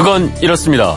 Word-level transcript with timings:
그건 0.00 0.32
이렇습니다. 0.40 0.96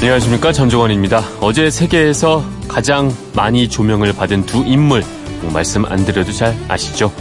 안녕하십니까 0.00 0.52
전종원입니다. 0.52 1.22
어제 1.40 1.70
세계에서 1.70 2.44
가장 2.68 3.14
많이 3.34 3.68
조명을 3.68 4.12
받은 4.14 4.46
두 4.46 4.64
인물 4.64 5.04
뭐 5.42 5.52
말씀 5.52 5.84
안 5.84 6.04
드려도 6.04 6.32
잘 6.32 6.56
아시죠? 6.68 7.12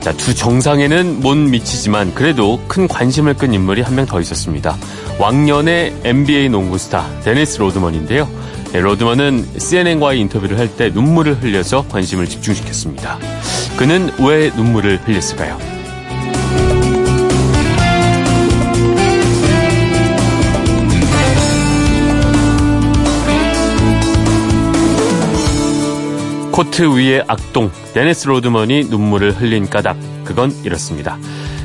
자, 0.00 0.12
두 0.12 0.34
정상에는 0.34 1.20
못 1.20 1.36
미치지만 1.36 2.12
그래도 2.14 2.60
큰 2.66 2.88
관심을 2.88 3.34
끈 3.34 3.54
인물이 3.54 3.82
한 3.82 3.94
명 3.94 4.04
더 4.06 4.20
있었습니다. 4.20 4.76
왕년의 5.18 5.94
NBA 6.04 6.48
농구 6.48 6.76
스타 6.76 7.06
데니스 7.22 7.58
로드먼인데요. 7.58 8.28
네, 8.72 8.80
로드먼은 8.80 9.46
CNN과의 9.58 10.20
인터뷰를 10.20 10.58
할 10.58 10.68
때 10.76 10.90
눈물을 10.90 11.42
흘려서 11.42 11.86
관심을 11.88 12.26
집중시켰습니다. 12.26 13.18
그는 13.76 14.10
왜 14.18 14.50
눈물을 14.50 15.00
흘렸을까요? 15.04 15.58
코트 26.50 26.82
위의 26.82 27.24
악동 27.28 27.70
데니스 27.94 28.26
로드먼이 28.28 28.84
눈물을 28.84 29.32
흘린 29.32 29.70
까닭 29.70 29.96
그건 30.24 30.54
이렇습니다. 30.64 31.16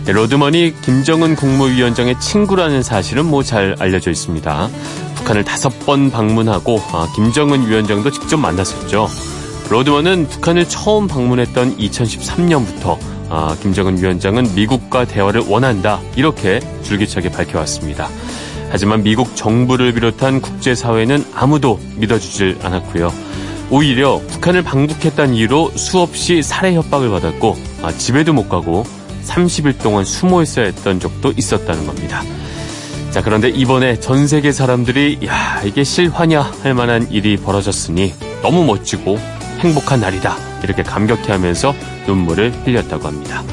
네, 0.05 0.13
로드먼이 0.13 0.73
김정은 0.81 1.35
국무위원장의 1.35 2.20
친구라는 2.21 2.81
사실은 2.84 3.26
뭐 3.26 3.43
잘 3.43 3.76
알려져 3.79 4.12
있습니다. 4.12 4.70
북한을 5.15 5.43
다섯 5.43 5.70
번 5.85 6.09
방문하고 6.09 6.81
아, 6.93 7.07
김정은 7.15 7.67
위원장도 7.67 8.12
직접 8.12 8.37
만났었죠. 8.37 9.10
로드먼은 9.70 10.27
북한을 10.29 10.68
처음 10.70 11.07
방문했던 11.07 11.77
2013년부터 11.77 12.98
아, 13.29 13.57
김정은 13.62 13.98
위원장은 13.98 14.55
미국과 14.55 15.05
대화를 15.05 15.43
원한다 15.48 15.99
이렇게 16.15 16.62
줄기차게 16.84 17.32
밝혀왔습니다. 17.32 18.07
하지만 18.70 19.04
미국 19.04 19.35
정부를 19.35 19.93
비롯한 19.93 20.41
국제사회는 20.41 21.26
아무도 21.34 21.79
믿어주질 21.98 22.60
않았고요. 22.63 23.12
오히려 23.70 24.21
북한을 24.27 24.62
방북했다는 24.63 25.34
이유로 25.35 25.71
수없이 25.76 26.41
살해 26.41 26.73
협박을 26.76 27.10
받았고 27.10 27.57
아, 27.82 27.91
집에도 27.91 28.32
못 28.32 28.48
가고 28.48 28.85
30일 29.26 29.79
동안 29.79 30.05
숨어 30.05 30.43
있어야 30.43 30.65
했던 30.65 31.01
적도 31.01 31.34
있었다는 31.35 31.85
겁니다. 31.85 32.23
자, 33.12 33.21
그런데 33.21 33.49
이번에 33.49 33.99
전 33.99 34.27
세계 34.27 34.54
사람들이 34.54 35.20
야, 35.26 35.62
이게 35.65 35.84
실화냐 35.84 36.41
할 36.63 36.73
만한 36.73 37.12
일이 37.12 37.35
벌어졌으니 37.35 38.13
너무 38.41 38.63
멋지고 38.63 39.18
행복한 39.60 40.00
날이다. 40.00 40.36
이렇게 40.63 40.84
감격해 40.84 41.32
하면서 41.32 41.74
눈물을 42.08 42.54
흘렸다고 42.66 43.08
합니다. 43.08 43.44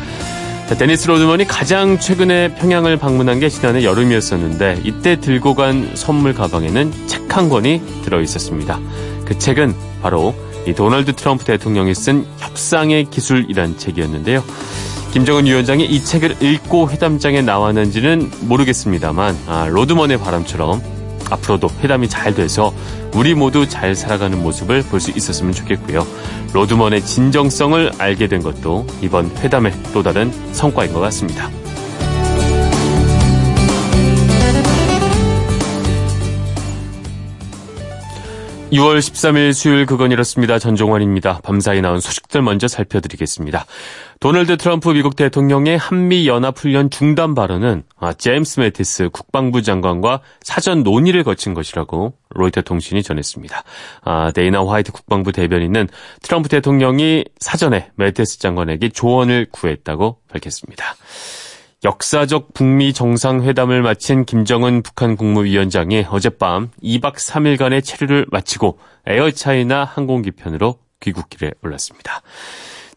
자, 0.68 0.74
데니스 0.76 1.08
로드먼이 1.08 1.46
가장 1.46 1.98
최근에 1.98 2.54
평양을 2.54 2.96
방문한 2.96 3.38
게 3.38 3.48
지난해 3.48 3.84
여름이었었는데 3.84 4.80
이때 4.84 5.20
들고 5.20 5.54
간 5.54 5.90
선물 5.94 6.32
가방에는 6.32 7.06
책 7.06 7.24
한 7.34 7.48
권이 7.48 7.82
들어 8.04 8.20
있었습니다. 8.20 8.78
그 9.24 9.36
책은 9.36 9.74
바로 10.02 10.34
이 10.68 10.72
도널드 10.72 11.14
트럼프 11.14 11.44
대통령이 11.44 11.92
쓴 11.94 12.24
협상의 12.38 13.10
기술이란 13.10 13.76
책이었는데요. 13.76 14.44
김정은 15.12 15.46
위원장이 15.46 15.84
이 15.84 16.02
책을 16.02 16.42
읽고 16.42 16.90
회담장에 16.90 17.42
나왔는지는 17.42 18.30
모르겠습니다만 18.42 19.36
아, 19.48 19.66
로드먼의 19.68 20.18
바람처럼 20.18 20.80
앞으로도 21.30 21.68
회담이 21.80 22.08
잘 22.08 22.34
돼서 22.34 22.72
우리 23.14 23.34
모두 23.34 23.68
잘 23.68 23.94
살아가는 23.94 24.42
모습을 24.42 24.82
볼 24.82 25.00
수 25.00 25.10
있었으면 25.10 25.52
좋겠고요. 25.52 26.06
로드먼의 26.52 27.02
진정성을 27.04 27.92
알게 27.98 28.26
된 28.28 28.42
것도 28.42 28.86
이번 29.02 29.30
회담의 29.36 29.72
또 29.92 30.02
다른 30.02 30.32
성과인 30.52 30.92
것 30.92 31.00
같습니다. 31.00 31.50
6월 38.74 38.98
13일 38.98 39.52
수요일 39.52 39.86
그건 39.86 40.10
이렇습니다. 40.10 40.58
전종환입니다. 40.58 41.38
밤사이 41.44 41.80
나온 41.80 42.00
소식들 42.00 42.42
먼저 42.42 42.66
살펴드리겠습니다. 42.66 43.66
도널드 44.18 44.56
트럼프 44.56 44.88
미국 44.88 45.14
대통령의 45.14 45.78
한미 45.78 46.26
연합훈련 46.26 46.90
중단 46.90 47.36
발언은 47.36 47.84
아, 47.96 48.12
제임스 48.12 48.60
매티스 48.60 49.10
국방부 49.12 49.62
장관과 49.62 50.22
사전 50.40 50.82
논의를 50.82 51.22
거친 51.22 51.54
것이라고 51.54 52.14
로이터 52.30 52.62
통신이 52.62 53.04
전했습니다. 53.04 53.62
아, 54.02 54.32
데이나 54.32 54.66
화이트 54.66 54.90
국방부 54.90 55.30
대변인은 55.30 55.88
트럼프 56.22 56.48
대통령이 56.48 57.26
사전에 57.38 57.92
매티스 57.94 58.40
장관에게 58.40 58.88
조언을 58.88 59.46
구했다고 59.52 60.18
밝혔습니다. 60.28 60.96
역사적 61.84 62.54
북미 62.54 62.94
정상회담을 62.94 63.82
마친 63.82 64.24
김정은 64.24 64.82
북한 64.82 65.16
국무위원장이 65.16 66.06
어젯밤 66.08 66.70
2박 66.82 67.16
3일간의 67.16 67.84
체류를 67.84 68.24
마치고 68.30 68.78
에어차이나 69.06 69.84
항공기편으로 69.84 70.78
귀국길에 71.00 71.52
올랐습니다. 71.62 72.22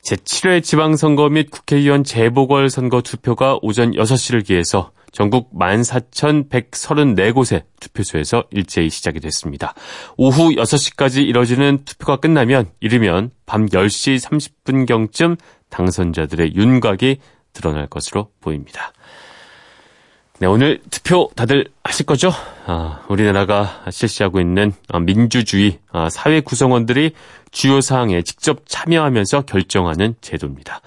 제7회 0.06 0.64
지방선거 0.64 1.28
및 1.28 1.52
국회의원 1.52 2.06
재보궐선거 2.06 3.02
투표가 3.02 3.60
오전 3.62 3.92
6시를 3.92 4.46
기해서 4.46 4.92
전국 5.12 5.54
14,134곳의 5.54 7.64
투표소에서 7.82 8.46
일제히 8.52 8.90
시작이 8.90 9.20
됐습니다. 9.20 9.74
오후 10.16 10.52
6시까지 10.52 11.28
이뤄지는 11.28 11.84
투표가 11.84 12.16
끝나면 12.18 12.68
이르면 12.80 13.32
밤 13.46 13.66
10시 13.66 14.54
30분경쯤 14.64 15.38
당선자들의 15.70 16.56
윤곽이 16.56 17.18
드러날 17.54 17.88
것으로 17.88 18.32
보입니다. 18.42 18.94
네, 20.40 20.46
오늘 20.46 20.82
투표 20.92 21.32
다들 21.36 21.66
하실 21.84 22.06
거죠? 22.06 22.32
아, 22.68 23.04
우리나라가 23.10 23.84
실시하고 23.90 24.40
있는 24.40 24.72
아, 24.90 25.00
민주주의 25.00 25.80
아, 25.92 26.10
사회 26.10 26.42
구성원들이 26.42 27.14
주요 27.52 27.82
사항에 27.82 28.22
직접 28.22 28.62
참여하면서 28.68 29.42
결정하는 29.42 30.16
제도입니다. 30.22 30.82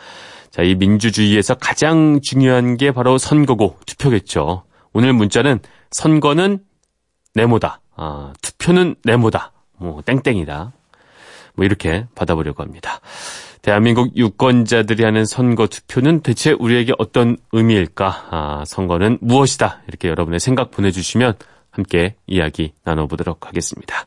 자, 0.50 0.62
이 0.62 0.76
민주주의에서 0.76 1.54
가장 1.54 2.20
중요한 2.20 2.76
게 2.76 2.92
바로 2.92 3.18
선거고 3.18 3.76
투표겠죠. 3.86 4.62
오늘 4.92 5.12
문자는 5.12 5.58
선거는 5.90 6.60
네모다. 7.34 7.80
아, 7.96 8.32
투표는 8.42 8.94
네모다. 9.04 9.52
뭐 9.78 10.00
땡땡이다. 10.02 10.72
뭐 11.54 11.64
이렇게 11.64 12.06
받아보려고 12.14 12.62
합니다. 12.62 13.00
대한민국 13.62 14.16
유권자들이 14.16 15.04
하는 15.04 15.24
선거 15.26 15.66
투표는 15.66 16.20
대체 16.20 16.52
우리에게 16.52 16.94
어떤 16.98 17.36
의미일까? 17.52 18.28
아, 18.30 18.64
선거는 18.66 19.18
무엇이다? 19.20 19.82
이렇게 19.88 20.08
여러분의 20.08 20.40
생각 20.40 20.70
보내주시면 20.70 21.34
함께 21.70 22.14
이야기 22.26 22.72
나눠보도록 22.84 23.46
하겠습니다. 23.46 24.06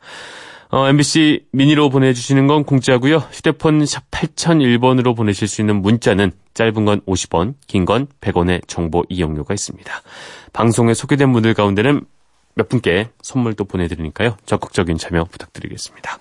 어, 0.70 0.88
MBC 0.90 1.46
미니로 1.52 1.90
보내주시는 1.92 2.48
건 2.48 2.64
공짜고요. 2.64 3.18
휴대폰 3.32 3.86
샵 3.86 4.10
8001번으로 4.10 5.16
보내실 5.16 5.48
수 5.48 5.62
있는 5.62 5.82
문자는 5.84 6.32
짧은 6.56 6.86
건 6.86 7.02
50원, 7.02 7.54
긴 7.68 7.86
건 7.86 8.08
100원의 8.22 8.68
정보 8.68 9.04
이용료가 9.08 9.54
있습니다. 9.54 10.02
방송에 10.52 10.96
소개된 10.96 11.32
분들 11.32 11.54
가운데는 11.54 12.02
몇 12.56 12.70
분께 12.70 13.10
선물도 13.22 13.66
보내드리니까요. 13.66 14.36
적극적인 14.48 14.98
참여 14.98 15.26
부탁드리겠습니다. 15.26 16.18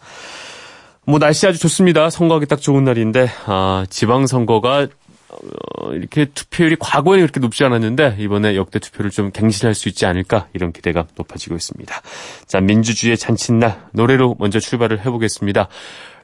뭐 1.07 1.19
날씨 1.19 1.47
아주 1.47 1.59
좋습니다. 1.59 2.11
선거하기 2.11 2.47
딱 2.47 2.61
좋은 2.61 2.85
날인데 2.85 3.29
아, 3.47 3.85
지방 3.91 4.27
선거가 4.27 4.87
어, 5.29 5.93
이렇게 5.93 6.27
투표율이 6.27 6.77
과거에는 6.79 7.27
그렇게 7.27 7.41
높지 7.41 7.65
않았는데 7.65 8.17
이번에 8.19 8.55
역대 8.55 8.79
투표를 8.79 9.11
좀 9.11 9.31
갱신할 9.31 9.75
수 9.75 9.89
있지 9.89 10.07
않을까 10.07 10.49
이런 10.53 10.73
기대가 10.73 11.07
높아지고 11.17 11.57
있습니다. 11.57 12.03
자, 12.47 12.61
민주주의의 12.61 13.17
잔칫날 13.17 13.83
노래로 13.93 14.37
먼저 14.39 14.61
출발을 14.61 15.01
해보겠습니다. 15.01 15.69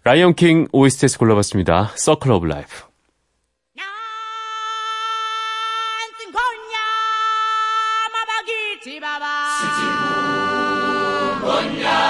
라이언 0.05 0.35
킹 0.35 0.69
OST에서 0.73 1.19
골라봤습니다. 1.19 1.93
Circle 1.97 2.31
of 2.31 2.47
Life. 2.47 2.89
지바바 8.81 9.25
시지구 9.59 9.99
뭐냐 11.45 12.08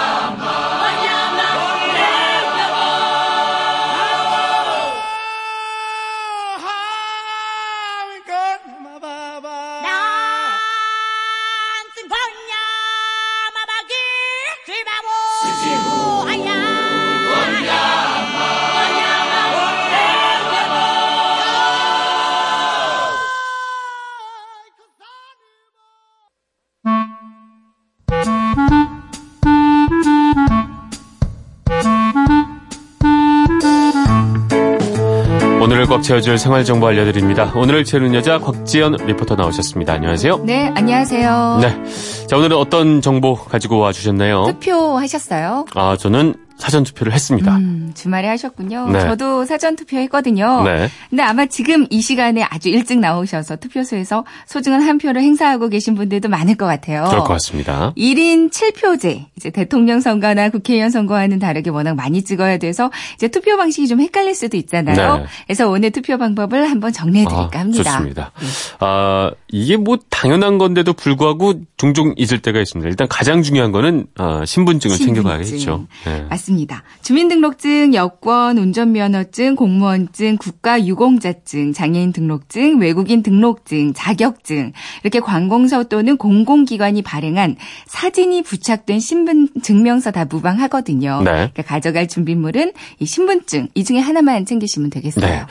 채워줄 36.08 36.38
생활정보 36.38 36.87
알려드립니다. 36.87 37.52
오늘을 37.55 37.84
채우는 37.84 38.14
여자 38.14 38.38
곽지연 38.38 38.96
리포터 39.05 39.34
나오셨습니다. 39.34 39.93
안녕하세요. 39.93 40.38
네, 40.43 40.72
안녕하세요. 40.75 41.58
네. 41.60 42.26
자, 42.26 42.38
오늘은 42.38 42.56
어떤 42.56 43.02
정보 43.02 43.34
가지고 43.34 43.81
와주셨나요? 43.81 44.46
투표하셨어요? 44.46 45.66
아, 45.75 45.99
저는 45.99 46.34
사전 46.69 46.85
투표를 46.85 47.15
했습니다. 47.15 47.56
음, 47.56 47.93
주말에 47.94 48.29
하셨군요. 48.29 48.91
네. 48.91 49.00
저도 49.00 49.47
사전 49.47 49.75
투표했거든요. 49.75 50.65
네. 50.65 50.91
근데 51.09 51.23
아마 51.23 51.47
지금 51.47 51.87
이 51.88 52.03
시간에 52.03 52.43
아주 52.43 52.69
일찍 52.69 52.99
나오셔서 52.99 53.56
투표소에서 53.56 54.26
소중한 54.47 54.82
한 54.82 54.99
표를 54.99 55.23
행사하고 55.23 55.70
계신 55.70 55.94
분들도 55.94 56.29
많을 56.29 56.56
것 56.56 56.67
같아요. 56.67 57.05
그럴 57.09 57.20
것 57.20 57.29
같습니다. 57.29 57.94
1인 57.97 58.50
7표제. 58.50 59.25
이제 59.37 59.49
대통령 59.49 60.00
선거나 60.00 60.50
국회의원 60.50 60.91
선거와는 60.91 61.38
다르게 61.38 61.70
워낙 61.70 61.94
많이 61.94 62.23
찍어야 62.23 62.59
돼서 62.59 62.91
이제 63.15 63.29
투표 63.29 63.56
방식이 63.56 63.88
좀 63.88 64.03
헷갈릴 64.03 64.35
수도 64.35 64.59
있잖아요. 64.59 65.17
네. 65.19 65.25
그래서 65.47 65.70
오늘 65.70 65.91
투표 65.91 66.19
방법을 66.19 66.70
한번 66.70 66.93
정리해 66.93 67.25
드릴까 67.25 67.50
아, 67.55 67.61
합니다. 67.61 67.93
좋습니다. 67.93 68.32
아, 68.81 69.31
이게 69.49 69.79
뭐 69.79 69.99
당연한 70.11 70.59
건데도 70.59 70.93
불구하고 70.93 71.55
종종 71.79 72.12
잊을 72.19 72.41
때가 72.43 72.61
있습니다. 72.61 72.87
일단 72.91 73.09
가장 73.09 73.43
중요한 73.43 73.73
거는 73.73 74.06
아, 74.19 74.44
신분증을 74.44 74.97
신분증. 74.97 75.23
챙겨가야겠죠. 75.23 75.87
네. 76.05 76.26
맞습니다. 76.29 76.57
주민등록증, 77.02 77.94
여권, 77.94 78.58
운전면허증, 78.58 79.56
공무원증, 79.56 80.37
국가유공자증, 80.38 81.72
장애인 81.72 82.12
등록증, 82.12 82.81
외국인 82.81 83.22
등록증, 83.22 83.93
자격증 83.94 84.72
이렇게 85.02 85.20
관공서 85.20 85.84
또는 85.84 86.16
공공기관이 86.16 87.02
발행한 87.02 87.56
사진이 87.87 88.43
부착된 88.43 89.00
신분 89.00 89.49
증명서 89.62 90.10
다 90.10 90.25
무방하거든요. 90.25 91.19
네. 91.25 91.31
그러니까 91.31 91.62
가져갈 91.62 92.08
준비물은 92.08 92.72
이 92.99 93.06
신분증 93.06 93.69
이 93.75 93.84
중에 93.84 93.99
하나만 93.99 94.46
챙기시면 94.46 94.90
되겠어요. 94.90 95.26
네. 95.26 95.43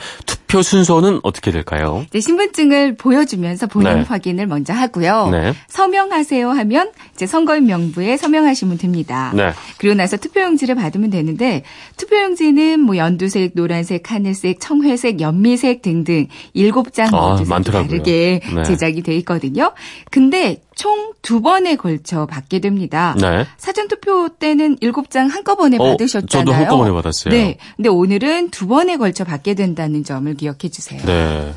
투표 0.48 0.62
순서는 0.62 1.20
어떻게 1.24 1.50
될까요? 1.50 2.06
이제 2.08 2.20
신분증을 2.20 2.96
보여주면서 2.96 3.66
본인 3.66 3.96
네. 3.96 4.00
확인을 4.00 4.46
먼저 4.46 4.72
하고요. 4.72 5.28
네. 5.30 5.52
서명하세요 5.68 6.48
하면 6.48 6.90
이제 7.14 7.26
선거인 7.26 7.66
명부에 7.66 8.16
서명하시면 8.16 8.78
됩니다. 8.78 9.30
네. 9.34 9.52
그리고 9.76 9.94
나서 9.94 10.16
투표용지를 10.16 10.74
받으면 10.74 11.10
되는데 11.10 11.64
투표용지는 11.98 12.80
뭐 12.80 12.96
연두색, 12.96 13.52
노란색, 13.54 14.10
하늘색, 14.10 14.58
청회색, 14.58 15.20
연미색 15.20 15.82
등등 15.82 16.28
일곱 16.54 16.94
장 16.94 17.08
아, 17.12 17.32
모두 17.32 17.44
많더라고요. 17.46 17.88
다르게 17.88 18.40
네. 18.54 18.62
제작이 18.62 19.02
돼 19.02 19.14
있거든요. 19.18 19.72
근데 20.10 20.62
총 20.78 21.08
두 21.28 21.42
번에 21.42 21.76
걸쳐 21.76 22.24
받게 22.24 22.60
됩니다. 22.60 23.14
네. 23.20 23.46
사전 23.58 23.88
투표 23.88 24.28
때는 24.30 24.78
일곱 24.80 25.10
장 25.10 25.26
한꺼번에 25.28 25.76
어, 25.78 25.90
받으셨잖아요. 25.90 26.26
저도 26.46 26.52
한꺼번에 26.54 26.90
받았어요. 26.92 27.34
네. 27.34 27.58
근데 27.76 27.90
오늘은 27.90 28.48
두 28.50 28.66
번에 28.66 28.96
걸쳐 28.96 29.24
받게 29.24 29.52
된다는 29.54 30.04
점을 30.04 30.32
기억해 30.34 30.70
주세요. 30.70 31.02
네. 31.04 31.52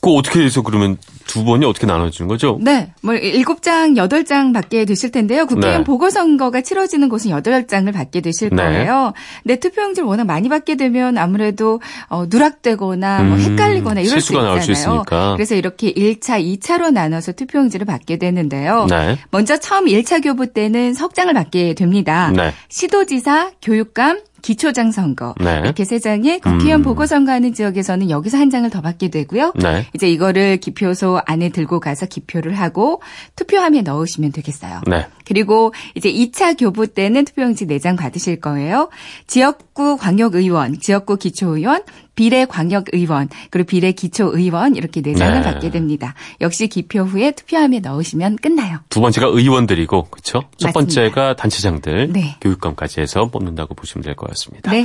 그 0.00 0.10
어떻게 0.14 0.42
해서 0.42 0.62
그러면 0.62 0.96
두 1.26 1.44
번이 1.44 1.64
어떻게 1.64 1.86
나눠지는 1.86 2.26
거죠? 2.26 2.58
네, 2.60 2.92
뭐 3.02 3.14
일곱 3.14 3.62
장, 3.62 3.96
여덟 3.96 4.24
장 4.24 4.52
받게 4.52 4.84
되실 4.84 5.12
텐데요. 5.12 5.46
국회의원 5.46 5.82
네. 5.82 5.84
보궐선거가 5.84 6.62
치러지는 6.62 7.08
곳은 7.08 7.30
여덟 7.30 7.66
장을 7.66 7.90
받게 7.92 8.20
되실 8.20 8.48
네. 8.50 8.56
거예요. 8.56 9.12
근데 9.42 9.56
투표용지를 9.60 10.08
워낙 10.08 10.24
많이 10.24 10.48
받게 10.48 10.76
되면 10.76 11.18
아무래도 11.18 11.80
어, 12.08 12.24
누락되거나 12.28 13.22
뭐 13.22 13.36
음, 13.36 13.40
헷갈리거나 13.40 14.00
이럴 14.00 14.06
수 14.06 14.26
실수가 14.26 14.38
있잖아요. 14.38 14.50
나올 14.54 14.62
수 14.62 14.72
있으니까. 14.72 15.34
그래서 15.36 15.54
이렇게 15.54 15.92
1차, 15.92 16.42
2차로 16.58 16.90
나눠서 16.92 17.32
투표용지를 17.32 17.86
받게 17.86 18.16
되는데요. 18.18 18.86
네. 18.88 19.18
먼저 19.30 19.56
처음 19.58 19.84
1차 19.84 20.24
교부 20.24 20.52
때는 20.52 20.94
석장을 20.94 21.32
받게 21.32 21.74
됩니다. 21.74 22.32
네. 22.34 22.52
시도지사, 22.70 23.52
교육감, 23.62 24.20
기초장 24.42 24.92
선거 24.92 25.34
네. 25.40 25.60
이렇게 25.64 25.84
세 25.84 25.98
장에 25.98 26.38
국회의원 26.38 26.80
음. 26.80 26.84
보궐선거하는 26.84 27.54
지역에서는 27.54 28.10
여기서 28.10 28.38
한 28.38 28.50
장을 28.50 28.68
더 28.70 28.80
받게 28.80 29.08
되고요. 29.08 29.52
네. 29.56 29.86
이제 29.94 30.08
이거를 30.08 30.58
기표소 30.58 31.20
안에 31.26 31.50
들고 31.50 31.80
가서 31.80 32.06
기표를 32.06 32.54
하고 32.54 33.02
투표함에 33.36 33.82
넣으시면 33.82 34.32
되겠어요. 34.32 34.80
네. 34.86 35.06
그리고 35.30 35.72
이제 35.94 36.12
2차 36.12 36.58
교부 36.58 36.88
때는 36.88 37.24
투표용지 37.24 37.64
4장 37.66 37.96
받으실 37.96 38.40
거예요. 38.40 38.88
지역구 39.28 39.96
광역의원, 39.96 40.80
지역구 40.80 41.16
기초의원, 41.18 41.82
비례 42.16 42.44
광역의원, 42.44 43.28
그리고 43.50 43.66
비례 43.68 43.92
기초의원 43.92 44.74
이렇게 44.74 45.00
4장을 45.00 45.16
네. 45.34 45.42
받게 45.42 45.70
됩니다. 45.70 46.14
역시 46.40 46.66
기표 46.66 47.02
후에 47.04 47.30
투표함에 47.30 47.78
넣으시면 47.78 48.36
끝나요. 48.42 48.78
두 48.90 49.00
번째가 49.00 49.28
의원들이고, 49.28 50.08
그렇죠? 50.10 50.42
첫 50.58 50.68
맞습니다. 50.68 50.72
번째가 50.72 51.36
단체장들, 51.36 52.12
네. 52.12 52.36
교육감까지 52.40 53.00
해서 53.00 53.28
뽑는다고 53.30 53.74
보시면 53.74 54.02
될 54.02 54.16
것 54.16 54.28
같습니다. 54.28 54.72
네. 54.72 54.84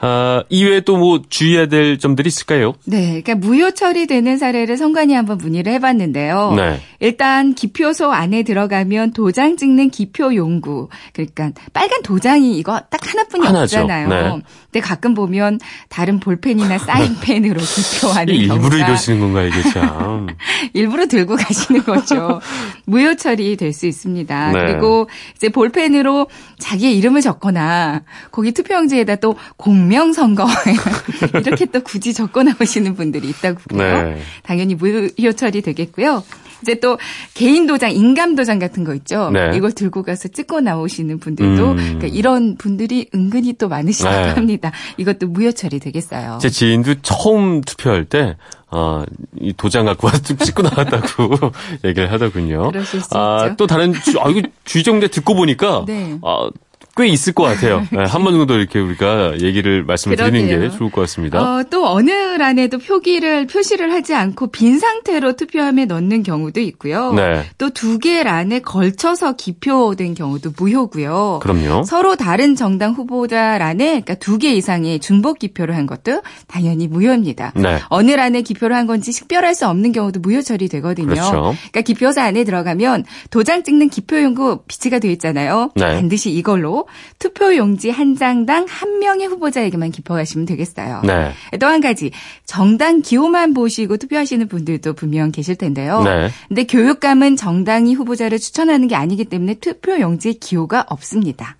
아, 0.00 0.44
이외에 0.50 0.80
또 0.82 0.96
뭐 0.96 1.20
주의해야 1.28 1.66
될 1.66 1.98
점들이 1.98 2.28
있을까요? 2.28 2.74
네, 2.84 3.20
그러니까 3.20 3.34
무효 3.34 3.70
처리되는 3.72 4.38
사례를 4.38 4.76
선관위 4.76 5.12
한번 5.14 5.38
문의를 5.38 5.72
해봤는데요. 5.72 6.54
네. 6.56 6.80
일단 7.00 7.54
기표소 7.54 8.12
안에 8.12 8.44
들어가면 8.44 9.12
도장 9.12 9.56
찍는 9.56 9.85
기표 9.90 10.34
용구, 10.34 10.88
그러니까 11.12 11.50
빨간 11.72 12.02
도장이 12.02 12.56
이거 12.58 12.80
딱 12.90 13.00
하나뿐이 13.06 13.44
하나죠. 13.46 13.80
없잖아요. 13.80 14.08
네. 14.08 14.42
근데 14.72 14.80
가끔 14.80 15.14
보면 15.14 15.60
다른 15.88 16.18
볼펜이나 16.20 16.78
사인펜으로 16.78 17.60
기표하는 18.00 18.34
이 18.34 18.38
일부러 18.38 18.76
이러시는 18.78 19.20
건가요, 19.20 19.48
이게 19.48 19.62
참. 19.70 20.26
일부러 20.74 21.06
들고 21.06 21.36
가시는 21.36 21.84
거죠. 21.84 22.40
무효 22.86 23.14
처리 23.14 23.56
될 23.56 23.72
수 23.72 23.86
있습니다. 23.86 24.52
네. 24.52 24.58
그리고 24.58 25.08
이제 25.36 25.50
볼펜으로 25.50 26.28
자기의 26.58 26.96
이름을 26.96 27.20
적거나 27.20 28.02
거기 28.30 28.52
투표용지에다 28.52 29.16
또 29.16 29.36
공명 29.58 30.14
선거 30.14 30.46
이렇게 31.44 31.66
또 31.66 31.80
굳이 31.82 32.14
적어 32.14 32.42
나오시는 32.42 32.94
분들이 32.94 33.28
있다고 33.28 33.60
그래요. 33.68 34.02
네. 34.10 34.22
당연히 34.42 34.74
무효 34.74 35.32
처리 35.34 35.60
되겠고요. 35.60 36.22
이제 36.62 36.78
또 36.80 36.98
개인 37.34 37.66
도장, 37.66 37.92
인감 37.92 38.34
도장 38.34 38.58
같은 38.58 38.84
거 38.84 38.94
있죠. 38.94 39.30
네. 39.30 39.50
이걸 39.54 39.72
들고 39.72 40.02
가서 40.02 40.28
찍고 40.28 40.60
나오시는 40.60 41.18
분들도 41.18 41.70
음. 41.70 41.76
그러니까 41.76 42.06
이런 42.06 42.56
분들이 42.56 43.08
은근히 43.14 43.52
또 43.54 43.68
많으시다고 43.68 44.26
네. 44.26 44.32
합니다. 44.32 44.72
이것도 44.96 45.28
무효 45.28 45.52
처리 45.52 45.78
되겠어요. 45.78 46.38
제 46.40 46.48
지인도 46.48 46.94
처음 47.02 47.60
투표할 47.60 48.04
때, 48.04 48.36
어, 48.70 49.04
이 49.40 49.52
도장 49.56 49.86
갖고 49.86 50.08
와서 50.08 50.20
쭉 50.22 50.38
찍고 50.38 50.62
나왔다고 50.62 51.52
얘기를 51.84 52.10
하더군요. 52.10 52.70
그러실 52.70 53.00
수 53.00 53.08
아, 53.16 53.44
있죠. 53.44 53.56
또 53.56 53.66
다른, 53.66 53.92
주, 53.92 54.18
아, 54.20 54.28
이거 54.28 54.42
주의정제 54.64 55.08
듣고 55.08 55.34
보니까, 55.34 55.84
네. 55.86 56.18
아, 56.22 56.48
꽤 56.96 57.06
있을 57.08 57.32
것 57.34 57.42
같아요. 57.44 57.86
네, 57.92 58.04
한번 58.04 58.32
정도 58.34 58.54
이렇게 58.54 58.78
우리가 58.78 59.40
얘기를 59.40 59.84
말씀을 59.84 60.16
드리는. 60.16 60.46
게 60.48 60.70
좋을 60.70 60.90
것 60.90 61.02
같습니다. 61.02 61.40
어, 61.40 61.62
또 61.68 61.86
어느 61.88 62.10
란에도 62.10 62.78
표기를 62.78 63.46
표시를 63.46 63.92
하지 63.92 64.14
않고 64.14 64.48
빈 64.50 64.78
상태로 64.78 65.36
투표함에 65.36 65.84
넣는 65.86 66.22
경우도 66.22 66.60
있고요. 66.60 67.12
네. 67.12 67.44
또두 67.58 67.98
개 67.98 68.22
란에 68.22 68.60
걸쳐서 68.60 69.34
기표된 69.36 70.14
경우도 70.14 70.52
무효고요. 70.56 71.40
그럼요. 71.42 71.82
서로 71.84 72.16
다른 72.16 72.54
정당 72.56 72.92
후보자 72.92 73.58
란에 73.58 73.86
그러니까 74.00 74.14
두 74.14 74.36
개 74.38 74.52
이상의 74.52 74.98
중복 75.00 75.38
기표를 75.38 75.74
한 75.76 75.86
것도 75.86 76.22
당연히 76.46 76.88
무효입니다. 76.88 77.52
네. 77.56 77.78
어느 77.88 78.10
란에 78.12 78.42
기표를 78.42 78.76
한 78.76 78.86
건지 78.86 79.12
식별할 79.12 79.54
수 79.54 79.66
없는 79.66 79.92
경우도 79.92 80.20
무효 80.20 80.42
처리되거든요. 80.42 81.06
그렇죠. 81.08 81.30
그러니까 81.70 81.80
기표소 81.80 82.20
안에 82.20 82.44
들어가면 82.44 83.04
도장 83.30 83.62
찍는 83.64 83.88
기표 83.88 84.22
용구 84.22 84.60
비치가 84.68 84.98
되어 84.98 85.10
있잖아요. 85.12 85.70
네. 85.74 85.94
반드시 85.94 86.30
이걸로 86.30 86.85
투표 87.18 87.56
용지 87.56 87.90
한 87.90 88.16
장당 88.16 88.66
한 88.68 88.98
명의 88.98 89.26
후보자에게만 89.26 89.90
기표하시면 89.92 90.46
되겠어요. 90.46 91.02
네. 91.04 91.32
또 91.60 91.66
한 91.66 91.80
가지 91.80 92.10
정당 92.44 93.02
기호만 93.02 93.52
보시고 93.52 93.96
투표하시는 93.96 94.48
분들도 94.48 94.94
분명 94.94 95.30
계실 95.32 95.56
텐데요. 95.56 96.02
네. 96.02 96.30
근데 96.48 96.64
교육감은 96.64 97.36
정당이 97.36 97.94
후보자를 97.94 98.38
추천하는 98.38 98.88
게 98.88 98.94
아니기 98.94 99.24
때문에 99.24 99.54
투표 99.54 99.98
용지에 100.00 100.34
기호가 100.34 100.84
없습니다. 100.88 101.56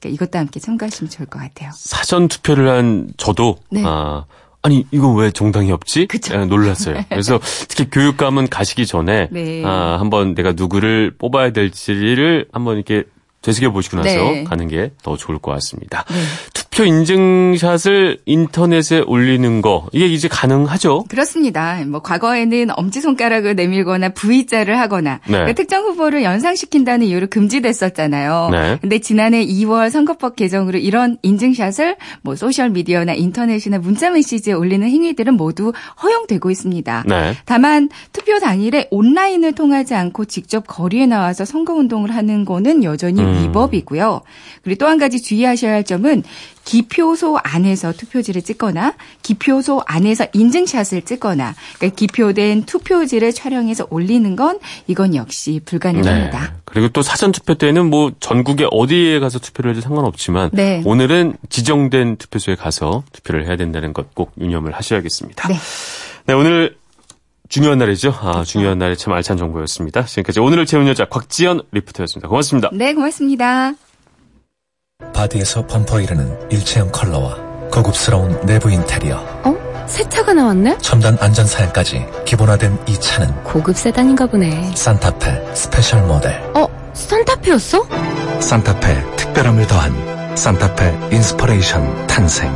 그러니까 0.00 0.14
이것도 0.14 0.38
함께 0.38 0.60
참고하시면 0.60 1.10
좋을 1.10 1.26
것 1.28 1.38
같아요. 1.38 1.70
사전 1.74 2.28
투표를 2.28 2.68
한 2.68 3.08
저도, 3.16 3.56
네. 3.70 3.82
아, 3.86 4.24
아니, 4.60 4.86
이거 4.90 5.12
왜 5.12 5.30
정당이 5.30 5.72
없지? 5.72 6.06
그쵸. 6.06 6.36
아, 6.36 6.44
놀랐어요. 6.44 7.04
그래서 7.08 7.38
특히 7.68 7.88
교육감은 7.90 8.48
가시기 8.48 8.86
전에, 8.86 9.28
네. 9.30 9.62
아, 9.64 9.96
한번 9.98 10.34
내가 10.34 10.52
누구를 10.52 11.14
뽑아야 11.18 11.52
될지를 11.52 12.48
한번 12.52 12.76
이렇게 12.76 13.04
되새겨 13.44 13.70
보시고 13.70 13.98
나서 13.98 14.08
네. 14.08 14.44
가는 14.44 14.66
게 14.68 14.90
더 15.02 15.16
좋을 15.16 15.38
것 15.38 15.52
같습니다. 15.52 16.04
투표 16.74 16.86
인증샷을 16.86 18.18
인터넷에 18.26 18.98
올리는 19.06 19.62
거 19.62 19.86
이게 19.92 20.06
이제 20.06 20.26
가능하죠? 20.26 21.04
그렇습니다. 21.08 21.80
뭐 21.86 22.00
과거에는 22.00 22.70
엄지 22.76 23.00
손가락을 23.00 23.54
내밀거나 23.54 24.08
V자를 24.08 24.80
하거나 24.80 25.20
네. 25.26 25.34
그러니까 25.34 25.52
특정 25.52 25.84
후보를 25.84 26.24
연상시킨다는 26.24 27.06
이유로 27.06 27.28
금지됐었잖아요. 27.28 28.48
네. 28.50 28.78
근데 28.80 28.98
지난해 28.98 29.46
2월 29.46 29.88
선거법 29.88 30.34
개정으로 30.34 30.80
이런 30.80 31.16
인증샷을 31.22 31.94
뭐 32.22 32.34
소셜 32.34 32.70
미디어나 32.70 33.14
인터넷이나 33.14 33.78
문자 33.78 34.10
메시지에 34.10 34.54
올리는 34.54 34.84
행위들은 34.84 35.34
모두 35.34 35.72
허용되고 36.02 36.50
있습니다. 36.50 37.04
네. 37.06 37.36
다만 37.44 37.88
투표 38.12 38.40
당일에 38.40 38.88
온라인을 38.90 39.52
통하지 39.52 39.94
않고 39.94 40.24
직접 40.24 40.66
거리에 40.66 41.06
나와서 41.06 41.44
선거 41.44 41.72
운동을 41.74 42.12
하는 42.12 42.44
거는 42.44 42.82
여전히 42.82 43.20
음. 43.20 43.44
위법이고요. 43.44 44.22
그리고 44.64 44.78
또 44.78 44.88
한 44.88 44.98
가지 44.98 45.22
주의하셔야 45.22 45.72
할 45.72 45.84
점은 45.84 46.22
기표소 46.64 47.38
안에서 47.42 47.92
투표지를 47.92 48.42
찍거나 48.42 48.94
기표소 49.22 49.82
안에서 49.86 50.26
인증샷을 50.32 51.02
찍거나 51.02 51.54
그러니까 51.78 51.96
기표된 51.96 52.62
투표지를 52.64 53.32
촬영해서 53.34 53.88
올리는 53.90 54.34
건 54.36 54.58
이건 54.86 55.14
역시 55.14 55.60
불가능합니다. 55.64 56.40
네. 56.40 56.46
그리고 56.64 56.88
또 56.88 57.02
사전 57.02 57.32
투표 57.32 57.54
때는 57.54 57.90
뭐 57.90 58.12
전국에 58.20 58.66
어디에 58.70 59.20
가서 59.20 59.38
투표를 59.38 59.72
해도 59.72 59.80
상관없지만 59.82 60.50
네. 60.52 60.82
오늘은 60.86 61.36
지정된 61.50 62.16
투표소에 62.16 62.54
가서 62.54 63.04
투표를 63.12 63.46
해야 63.46 63.56
된다는 63.56 63.92
것 63.92 64.14
꼭 64.14 64.32
유념을 64.38 64.72
하셔야겠습니다. 64.72 65.48
네. 65.48 65.56
네, 66.26 66.34
오늘 66.34 66.76
중요한 67.48 67.78
날이죠. 67.78 68.10
아, 68.10 68.32
그렇죠. 68.32 68.44
중요한 68.44 68.78
날에 68.78 68.94
참 68.94 69.12
알찬 69.12 69.36
정보였습니다. 69.36 70.04
지금까지 70.04 70.40
오늘을 70.40 70.66
채운 70.66 70.88
여자 70.88 71.04
곽지연 71.04 71.62
리포터였습니다. 71.72 72.28
고맙습니다. 72.28 72.70
네, 72.72 72.94
고맙습니다. 72.94 73.74
바디에서 75.12 75.66
범퍼 75.66 76.00
이르는 76.00 76.36
일체형 76.50 76.90
컬러와 76.90 77.36
고급스러운 77.70 78.40
내부 78.46 78.70
인테리어. 78.70 79.16
어? 79.44 79.54
새 79.86 80.08
차가 80.08 80.32
나왔네? 80.32 80.78
첨단 80.80 81.16
안전 81.20 81.46
사양까지 81.46 82.06
기본화된 82.24 82.78
이 82.86 82.98
차는 82.98 83.44
고급 83.44 83.76
세단인가 83.76 84.26
보네. 84.26 84.72
산타페 84.74 85.54
special 85.54 86.02
모델. 86.02 86.32
어? 86.54 86.66
산타페였어? 86.94 87.86
산타페 88.40 89.16
특별함을 89.16 89.66
더한 89.66 90.36
산타페 90.36 91.08
인스퍼레이션 91.12 92.06
탄생. 92.06 92.50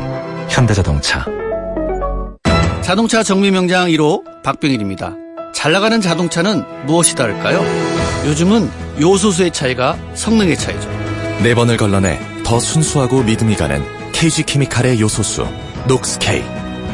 현대자동차. 0.48 1.24
자동차 2.82 3.22
정비명장 3.22 3.88
1호 3.88 4.42
박병일입니다. 4.42 5.14
잘 5.52 5.72
나가는 5.72 6.00
자동차는 6.00 6.86
무엇이 6.86 7.14
다를까요? 7.14 7.62
요즘은 8.26 8.70
요소수의 9.00 9.50
차이가 9.52 9.96
성능의 10.14 10.56
차이죠. 10.56 10.88
네 11.42 11.54
번을 11.54 11.76
걸러내 11.76 12.18
더 12.48 12.58
순수하고 12.58 13.24
믿음이 13.24 13.56
가는 13.56 13.84
KG 14.12 14.44
케미칼의 14.44 15.02
요소수 15.02 15.46
녹스케이. 15.86 16.42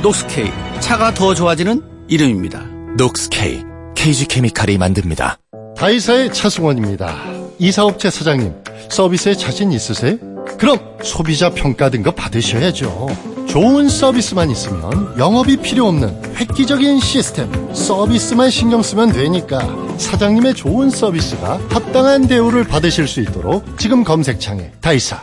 녹스케이 0.03 0.51
차가 0.81 1.15
더 1.15 1.33
좋아지는 1.33 1.81
이름입니다. 2.09 2.65
녹스케이 2.97 3.63
KG 3.95 4.27
케미칼이 4.27 4.79
만듭니다. 4.79 5.39
다이사의 5.77 6.35
차승원입니다. 6.35 7.17
이사업체 7.61 8.11
사장님 8.11 8.53
서비스에 8.91 9.37
자신 9.37 9.71
있으세요? 9.71 10.17
그럼 10.59 10.81
소비자 11.05 11.51
평가 11.51 11.89
등급 11.89 12.17
받으셔야죠. 12.17 13.47
좋은 13.47 13.89
서비스만 13.89 14.51
있으면 14.51 15.17
영업이 15.21 15.59
필요 15.59 15.87
없는 15.87 16.35
획기적인 16.35 16.99
시스템 16.99 17.73
서비스만 17.73 18.51
신경 18.51 18.83
쓰면 18.83 19.13
되니까 19.13 19.61
사장님의 19.99 20.55
좋은 20.55 20.91
서비스가 20.91 21.61
합당한 21.71 22.27
대우를 22.27 22.65
받으실 22.65 23.07
수 23.07 23.21
있도록 23.21 23.79
지금 23.79 24.03
검색창에 24.03 24.73
다이사 24.81 25.23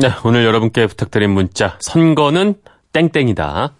네, 0.00 0.10
오늘 0.24 0.46
여러분께 0.46 0.86
부탁드린 0.86 1.28
문자 1.28 1.76
선거는 1.78 2.54
땡땡이다. 2.94 3.74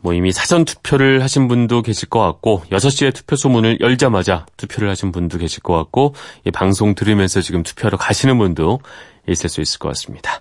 뭐 0.00 0.14
이미 0.14 0.32
사전 0.32 0.64
투표를 0.64 1.22
하신 1.22 1.48
분도 1.48 1.82
계실 1.82 2.08
것 2.08 2.20
같고 2.20 2.62
6시에 2.70 3.14
투표소 3.14 3.50
문을 3.50 3.78
열자마자 3.80 4.46
투표를 4.56 4.88
하신 4.88 5.12
분도 5.12 5.36
계실 5.36 5.62
것 5.62 5.74
같고 5.76 6.14
이 6.46 6.50
방송 6.50 6.94
들으면서 6.94 7.42
지금 7.42 7.62
투표하러 7.62 7.98
가시는 7.98 8.38
분도 8.38 8.80
있을 9.28 9.50
수 9.50 9.60
있을 9.60 9.78
것 9.80 9.88
같습니다. 9.88 10.40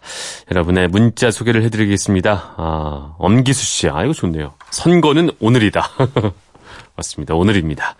여러분의 0.50 0.88
문자 0.88 1.32
소개를 1.32 1.64
해드리겠습니다. 1.64 2.54
아, 2.56 3.16
엄기수 3.18 3.62
씨, 3.62 3.90
아 3.90 4.06
이거 4.06 4.14
좋네요. 4.14 4.54
선거는 4.72 5.32
오늘이다. 5.42 5.86
맞습니다. 6.96 7.36
오늘입니다. 7.36 7.98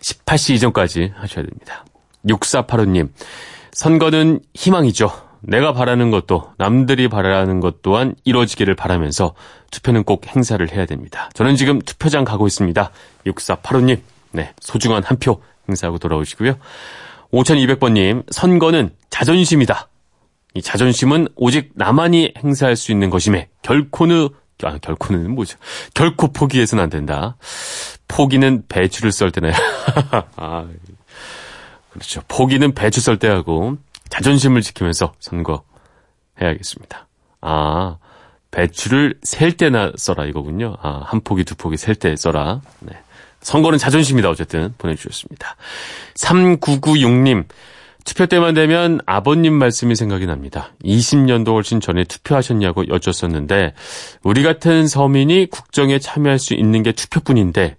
18시 0.00 0.54
이전까지 0.54 1.12
하셔야 1.16 1.44
됩니다. 1.44 1.84
6485님, 2.24 3.08
선거는 3.72 4.40
희망이죠. 4.54 5.25
내가 5.46 5.72
바라는 5.72 6.10
것도 6.10 6.52
남들이 6.58 7.08
바라는 7.08 7.60
것 7.60 7.80
또한 7.82 8.14
이루어지기를 8.24 8.74
바라면서 8.74 9.34
투표는 9.70 10.04
꼭 10.04 10.26
행사를 10.26 10.66
해야 10.72 10.86
됩니다. 10.86 11.30
저는 11.34 11.56
지금 11.56 11.80
투표장 11.80 12.24
가고 12.24 12.46
있습니다. 12.46 12.90
6485님, 13.26 14.00
네, 14.32 14.52
소중한 14.60 15.02
한 15.04 15.18
표 15.18 15.40
행사하고 15.68 15.98
돌아오시고요. 15.98 16.54
5200번님, 17.32 18.24
선거는 18.30 18.90
자존심이다. 19.10 19.88
이 20.54 20.62
자존심은 20.62 21.28
오직 21.36 21.70
나만이 21.74 22.34
행사할 22.42 22.76
수 22.76 22.92
있는 22.92 23.10
것임에 23.10 23.48
결코는 23.62 24.28
아, 24.62 24.78
결코는 24.78 25.34
뭐죠? 25.34 25.58
결코 25.92 26.32
포기해서는 26.32 26.84
안 26.84 26.88
된다. 26.90 27.36
포기는 28.08 28.62
배추를 28.68 29.12
썰 29.12 29.30
때나요? 29.30 29.52
아, 30.36 30.66
그렇죠. 31.90 32.22
포기는 32.28 32.72
배추 32.74 33.00
썰 33.00 33.18
때 33.18 33.28
하고 33.28 33.76
자존심을 34.08 34.62
지키면서 34.62 35.14
선거해야겠습니다. 35.20 37.06
아, 37.40 37.98
배추를 38.50 39.18
셀 39.22 39.52
때나 39.56 39.92
써라 39.96 40.24
이거군요. 40.24 40.76
아, 40.80 41.02
한 41.04 41.20
포기 41.20 41.44
두 41.44 41.54
포기 41.54 41.76
셀 41.76 41.94
때 41.94 42.14
써라. 42.16 42.60
네. 42.80 42.92
선거는 43.40 43.78
자존심이다 43.78 44.28
어쨌든 44.30 44.74
보내주셨습니다. 44.78 45.56
3996님 46.14 47.44
투표 48.04 48.26
때만 48.26 48.54
되면 48.54 49.00
아버님 49.04 49.52
말씀이 49.54 49.94
생각이 49.94 50.26
납니다. 50.26 50.70
20년도 50.84 51.52
훨씬 51.52 51.80
전에 51.80 52.04
투표하셨냐고 52.04 52.88
여쭙었는데 52.88 53.74
우리 54.22 54.42
같은 54.42 54.86
서민이 54.86 55.46
국정에 55.50 55.98
참여할 55.98 56.38
수 56.38 56.54
있는 56.54 56.82
게 56.82 56.92
투표뿐인데 56.92 57.76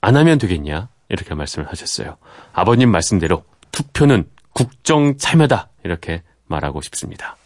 안 0.00 0.16
하면 0.16 0.38
되겠냐 0.38 0.88
이렇게 1.08 1.34
말씀을 1.34 1.68
하셨어요. 1.68 2.16
아버님 2.52 2.90
말씀대로 2.90 3.44
투표는 3.72 4.24
국정 4.54 5.16
참여다 5.18 5.68
이렇게 5.84 6.22
말하고 6.46 6.80
싶습니다. 6.80 7.36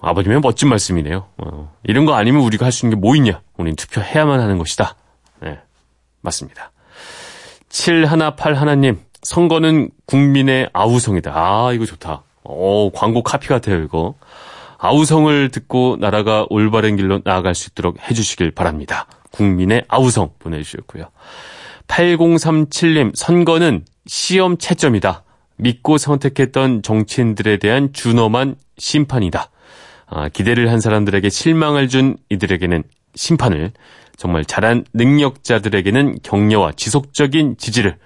아버님의 0.00 0.40
멋진 0.40 0.68
말씀이네요. 0.70 1.28
어, 1.36 1.74
이런 1.84 2.06
거 2.06 2.14
아니면 2.14 2.42
우리가 2.42 2.64
할 2.64 2.72
수 2.72 2.86
있는 2.86 2.96
게 2.98 3.00
뭐 3.06 3.14
있냐? 3.16 3.42
우린 3.58 3.76
투표해야만 3.76 4.40
하는 4.40 4.56
것이다. 4.58 4.96
네, 5.42 5.58
맞습니다. 6.22 6.72
718 7.68 8.54
하나님, 8.54 8.98
선거는 9.22 9.90
국민의 10.06 10.70
아우성이다. 10.72 11.32
아, 11.34 11.72
이거 11.74 11.84
좋다. 11.84 12.22
어, 12.42 12.90
광고 12.94 13.22
카피 13.22 13.48
같아요, 13.48 13.82
이거. 13.82 14.14
아우성을 14.78 15.50
듣고 15.50 15.98
나라가 16.00 16.46
올바른 16.48 16.96
길로 16.96 17.20
나아갈 17.22 17.54
수 17.54 17.68
있도록 17.70 17.98
해주시길 18.10 18.52
바랍니다. 18.52 19.06
국민의 19.30 19.84
아우성 19.88 20.30
보내주셨고요. 20.38 21.04
8037님, 21.86 23.14
선거는 23.14 23.84
시험 24.06 24.58
채점이다. 24.58 25.24
믿고 25.56 25.98
선택했던 25.98 26.82
정치인들에 26.82 27.58
대한 27.58 27.92
준엄한 27.92 28.56
심판이다. 28.78 29.50
아, 30.06 30.28
기대를 30.28 30.70
한 30.70 30.80
사람들에게 30.80 31.28
실망을 31.28 31.88
준 31.88 32.16
이들에게는 32.30 32.82
심판을, 33.14 33.72
정말 34.16 34.44
잘한 34.44 34.84
능력자들에게는 34.92 36.18
격려와 36.22 36.72
지속적인 36.72 37.56
지지를 37.58 37.96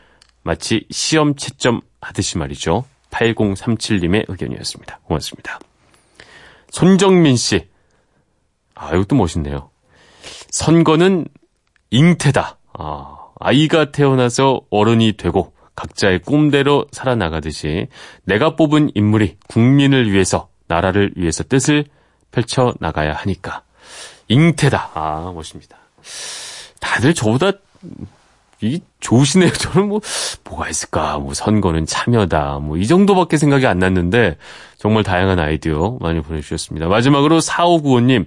마치 0.42 0.86
시험 0.90 1.34
채점 1.34 1.80
하듯이 2.00 2.38
말이죠. 2.38 2.84
8037님의 3.10 4.24
의견이었습니다. 4.28 5.00
고맙습니다. 5.04 5.58
손정민 6.70 7.36
씨. 7.36 7.66
아, 8.74 8.94
이것도 8.94 9.14
멋있네요. 9.16 9.70
선거는 10.50 11.26
잉태다. 11.90 12.58
아, 12.74 13.16
아이가 13.40 13.92
태어나서 13.92 14.62
어른이 14.70 15.16
되고 15.16 15.53
각자의 15.76 16.20
꿈대로 16.20 16.86
살아나가듯이 16.92 17.88
내가 18.24 18.56
뽑은 18.56 18.90
인물이 18.94 19.36
국민을 19.48 20.10
위해서 20.12 20.48
나라를 20.68 21.12
위해서 21.16 21.42
뜻을 21.44 21.84
펼쳐 22.30 22.74
나가야 22.80 23.12
하니까 23.14 23.62
잉태다. 24.28 24.90
아 24.94 25.32
멋집니다. 25.34 25.76
다들 26.80 27.14
저보다 27.14 27.52
이 28.60 28.80
좋으시네요. 29.00 29.50
저는 29.52 29.88
뭐 29.88 30.00
뭐가 30.44 30.68
있을까? 30.70 31.18
뭐 31.18 31.34
선거는 31.34 31.86
참여다. 31.86 32.60
뭐 32.60 32.76
이 32.78 32.86
정도밖에 32.86 33.36
생각이 33.36 33.66
안 33.66 33.78
났는데 33.78 34.36
정말 34.78 35.02
다양한 35.02 35.38
아이디어 35.38 35.98
많이 36.00 36.20
보내주셨습니다. 36.20 36.88
마지막으로 36.88 37.40
4595님 37.40 38.26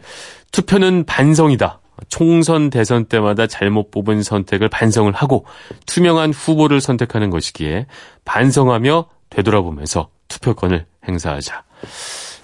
투표는 0.51 1.05
반성이다. 1.05 1.79
총선 2.09 2.69
대선 2.69 3.05
때마다 3.05 3.47
잘못 3.47 3.91
뽑은 3.91 4.23
선택을 4.23 4.69
반성을 4.69 5.11
하고 5.13 5.45
투명한 5.85 6.31
후보를 6.31 6.81
선택하는 6.81 7.29
것이기에 7.29 7.87
반성하며 8.25 9.05
되돌아보면서 9.29 10.09
투표권을 10.27 10.85
행사하자. 11.07 11.63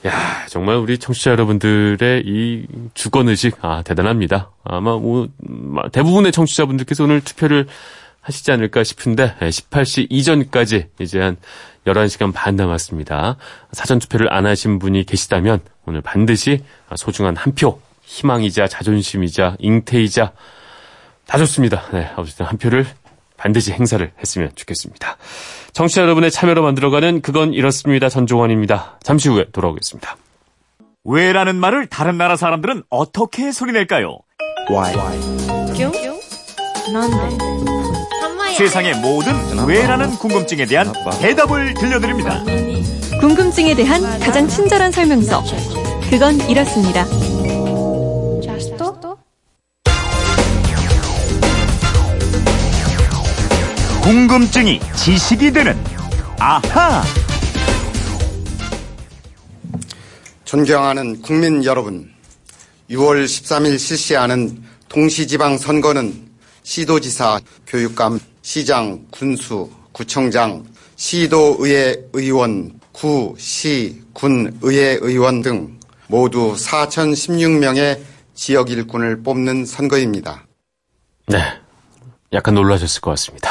야, 0.05 0.45
정말 0.49 0.75
우리 0.75 0.97
청취자 0.97 1.31
여러분들의 1.31 2.23
이 2.25 2.65
주권 2.93 3.29
의식, 3.29 3.55
아, 3.61 3.83
대단합니다. 3.83 4.51
아마 4.65 4.97
뭐, 4.97 5.29
대부분의 5.91 6.33
청취자분들께서 6.33 7.05
오늘 7.05 7.21
투표를 7.21 7.67
하시지 8.19 8.51
않을까 8.51 8.83
싶은데, 8.83 9.35
18시 9.39 10.07
이전까지 10.09 10.87
이제 10.99 11.19
한 11.19 11.37
11시간 11.85 12.33
반 12.33 12.55
남았습니다. 12.55 13.37
사전 13.71 13.99
투표를 13.99 14.31
안 14.33 14.45
하신 14.45 14.79
분이 14.79 15.05
계시다면 15.05 15.61
오늘 15.85 16.01
반드시 16.01 16.63
소중한 16.95 17.35
한 17.35 17.53
표 17.53 17.79
희망이자 18.03 18.67
자존심이자 18.67 19.57
잉태이자 19.59 20.33
다 21.25 21.37
좋습니다. 21.37 21.83
네, 21.93 22.11
어쨌든 22.15 22.45
한 22.45 22.57
표를 22.57 22.85
반드시 23.37 23.71
행사를 23.71 24.11
했으면 24.19 24.51
좋겠습니다. 24.55 25.17
청취자 25.73 26.01
여러분의 26.01 26.31
참여로 26.31 26.63
만들어가는 26.63 27.21
그건 27.21 27.53
이렇습니다. 27.53 28.09
전종원입니다. 28.09 28.99
잠시 29.03 29.29
후에 29.29 29.45
돌아오겠습니다. 29.51 30.17
왜라는 31.03 31.55
말을 31.55 31.87
다른 31.87 32.17
나라 32.17 32.35
사람들은 32.35 32.83
어떻게 32.89 33.51
소리낼까요? 33.51 34.19
세상의 38.57 38.95
모든 39.01 39.67
왜라는 39.67 40.11
궁금증에 40.11 40.65
대한 40.65 40.93
대답을 41.19 41.73
들려드립니다. 41.73 42.43
궁금증에 43.19 43.73
대한 43.75 44.01
가장 44.19 44.47
친절한 44.47 44.91
설명서. 44.91 45.43
그건 46.09 46.39
이렇습니다. 46.49 47.05
궁금증이 54.03 54.81
지식이 54.97 55.53
되는 55.53 55.81
아하. 56.37 57.01
존경하는 60.43 61.21
국민 61.21 61.63
여러분, 61.63 62.11
6월 62.89 63.23
13일 63.23 63.79
실시하는 63.79 64.61
동시지방 64.89 65.57
선거는 65.57 66.27
시도지사, 66.63 67.39
교육감, 67.65 68.19
시장, 68.41 69.05
군수, 69.09 69.71
구청장, 69.93 70.65
시도의회 70.97 72.09
의원, 72.11 72.77
구, 72.91 73.33
시, 73.37 74.01
군 74.11 74.59
의회 74.61 74.97
의원 74.99 75.41
등 75.41 75.79
모두 76.07 76.55
4,016명의 76.57 78.01
지역 78.35 78.69
일꾼을 78.69 79.23
뽑는 79.23 79.65
선거입니다. 79.65 80.45
네. 81.27 81.62
약간 82.33 82.55
놀라셨을 82.55 83.01
것 83.01 83.11
같습니다. 83.11 83.49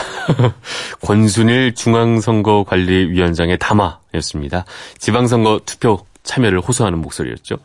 권순일 1.03 1.75
중앙선거관리위원장의 1.75 3.59
담화였습니다. 3.59 4.65
지방선거 4.99 5.61
투표 5.65 6.05
참여를 6.25 6.61
호소하는 6.61 6.99
목소리였죠. 7.01 7.57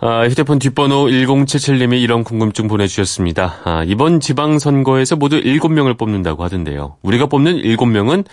아, 0.00 0.26
휴대폰 0.28 0.58
뒷번호 0.58 1.06
1077님이 1.06 2.02
이런 2.02 2.24
궁금증 2.24 2.68
보내주셨습니다. 2.68 3.60
아, 3.64 3.84
이번 3.86 4.20
지방선거에서 4.20 5.16
모두 5.16 5.40
7명을 5.40 5.96
뽑는다고 5.96 6.42
하던데요. 6.44 6.96
우리가 7.02 7.26
뽑는 7.26 7.62
7명은 7.62 8.24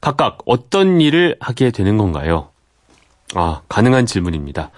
각각 0.00 0.38
어떤 0.46 1.00
일을 1.00 1.36
하게 1.40 1.70
되는 1.70 1.98
건가요? 1.98 2.48
아, 3.34 3.60
가능한 3.68 4.06
질문입니다. 4.06 4.70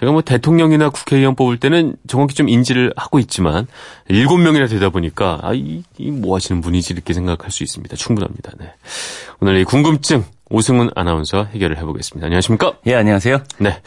제가 0.00 0.12
뭐 0.12 0.22
대통령이나 0.22 0.90
국회의원 0.90 1.34
뽑을 1.34 1.58
때는 1.58 1.96
정확히 2.06 2.34
좀 2.34 2.48
인지를 2.48 2.92
하고 2.96 3.18
있지만 3.18 3.66
일곱 4.08 4.36
명이나 4.38 4.66
되다 4.66 4.90
보니까 4.90 5.40
아, 5.42 5.52
이, 5.54 5.82
이 5.98 6.10
뭐 6.10 6.36
하시는 6.36 6.60
분이지 6.60 6.92
이렇게 6.92 7.12
생각할 7.12 7.50
수 7.50 7.62
있습니다. 7.64 7.96
충분합니다. 7.96 8.52
네. 8.58 8.72
오늘 9.40 9.58
이 9.58 9.64
궁금증 9.64 10.24
오승훈 10.50 10.90
아나운서 10.94 11.44
해결을 11.52 11.76
해보겠습니다. 11.78 12.26
안녕하십니까? 12.26 12.74
예, 12.86 12.94
안녕하세요. 12.94 13.38
네. 13.58 13.80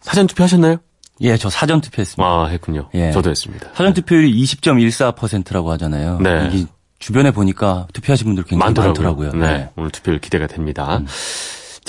사전 0.00 0.26
투표하셨나요? 0.26 0.76
예, 1.22 1.36
저 1.36 1.50
사전 1.50 1.80
투표했습니다. 1.80 2.26
아, 2.30 2.46
했군요. 2.46 2.88
예. 2.94 3.10
저도 3.10 3.30
했습니다. 3.30 3.68
사전 3.74 3.92
투표율이 3.94 4.32
20.14%라고 4.42 5.70
하잖아요. 5.72 6.18
네. 6.20 6.48
이게 6.52 6.66
주변에 6.98 7.30
보니까 7.30 7.86
투표하신 7.92 8.26
분들 8.26 8.44
굉장히 8.44 8.60
많더라고요. 8.74 8.88
많더라고요. 9.32 9.32
네. 9.32 9.58
네. 9.58 9.68
오늘 9.76 9.90
투표율 9.90 10.18
기대가 10.18 10.46
됩니다. 10.46 11.00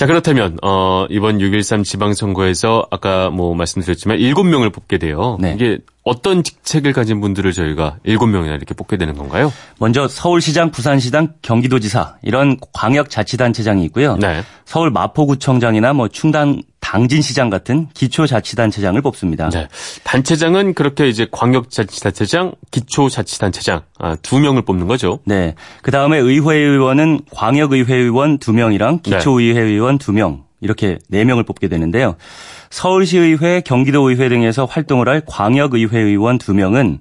자, 0.02 0.06
그렇다면, 0.06 0.58
어, 0.64 1.06
이번 1.10 1.38
6.13 1.38 1.84
지방선거에서 1.84 2.88
아까 2.90 3.30
뭐 3.30 3.54
말씀드렸지만 3.54 4.18
7명을 4.18 4.72
뽑게 4.72 4.98
돼요. 4.98 5.38
네. 5.40 5.54
이게 5.54 5.78
어떤 6.04 6.42
직책을 6.42 6.92
가진 6.92 7.20
분들을 7.20 7.52
저희가 7.52 7.98
7명이나 8.04 8.56
이렇게 8.56 8.74
뽑게 8.74 8.96
되는 8.96 9.14
건가요? 9.14 9.52
먼저 9.78 10.08
서울시장, 10.08 10.70
부산시장, 10.70 11.34
경기도지사 11.42 12.16
이런 12.22 12.56
광역자치단체장이 12.72 13.84
있고요. 13.86 14.16
네. 14.16 14.42
서울 14.64 14.90
마포구청장이나 14.90 15.92
뭐 15.92 16.08
충당 16.08 16.62
당진시장 16.80 17.50
같은 17.50 17.88
기초자치단체장을 17.94 19.00
뽑습니다. 19.00 19.48
네. 19.50 19.68
단체장은 20.02 20.74
그렇게 20.74 21.08
이제 21.08 21.26
광역자치단체장, 21.30 22.52
기초자치단체장 22.70 23.82
아, 23.98 24.16
두 24.22 24.40
명을 24.40 24.62
뽑는 24.62 24.88
거죠. 24.88 25.20
네. 25.24 25.54
그 25.82 25.92
다음에 25.92 26.18
의회의원은 26.18 27.20
광역의회의원 27.32 28.38
2명이랑 28.38 29.02
네. 29.04 29.18
기초의회의원 29.18 29.98
2명, 29.98 30.42
이렇게 30.60 30.98
4명을 31.12 31.46
뽑게 31.46 31.68
되는데요. 31.68 32.16
서울시의회, 32.72 33.60
경기도의회 33.60 34.30
등에서 34.30 34.64
활동을 34.64 35.06
할 35.06 35.22
광역의회 35.26 36.00
의원 36.00 36.38
2명은 36.38 37.00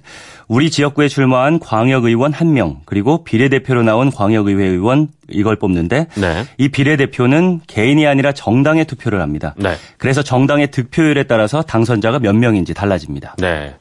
우리 0.50 0.70
지역구에 0.70 1.08
출마한 1.08 1.60
광역의원 1.60 2.34
1명, 2.34 2.80
그리고 2.84 3.24
비례대표로 3.24 3.84
나온 3.84 4.12
광역의회 4.12 4.66
의원 4.66 5.08
이걸 5.30 5.56
뽑는데 5.56 6.08
네. 6.16 6.44
이 6.58 6.68
비례대표는 6.68 7.62
개인이 7.68 8.06
아니라 8.06 8.34
정당의 8.34 8.84
투표를 8.84 9.22
합니다. 9.22 9.56
네. 9.58 9.76
그래서 9.98 10.22
정당의 10.22 10.72
득표율에 10.72 11.24
따라서 11.24 11.62
당선자가 11.62 12.20
몇 12.20 12.36
명인지 12.36 12.74
달라집니다. 12.74 13.38
네. 13.40 13.74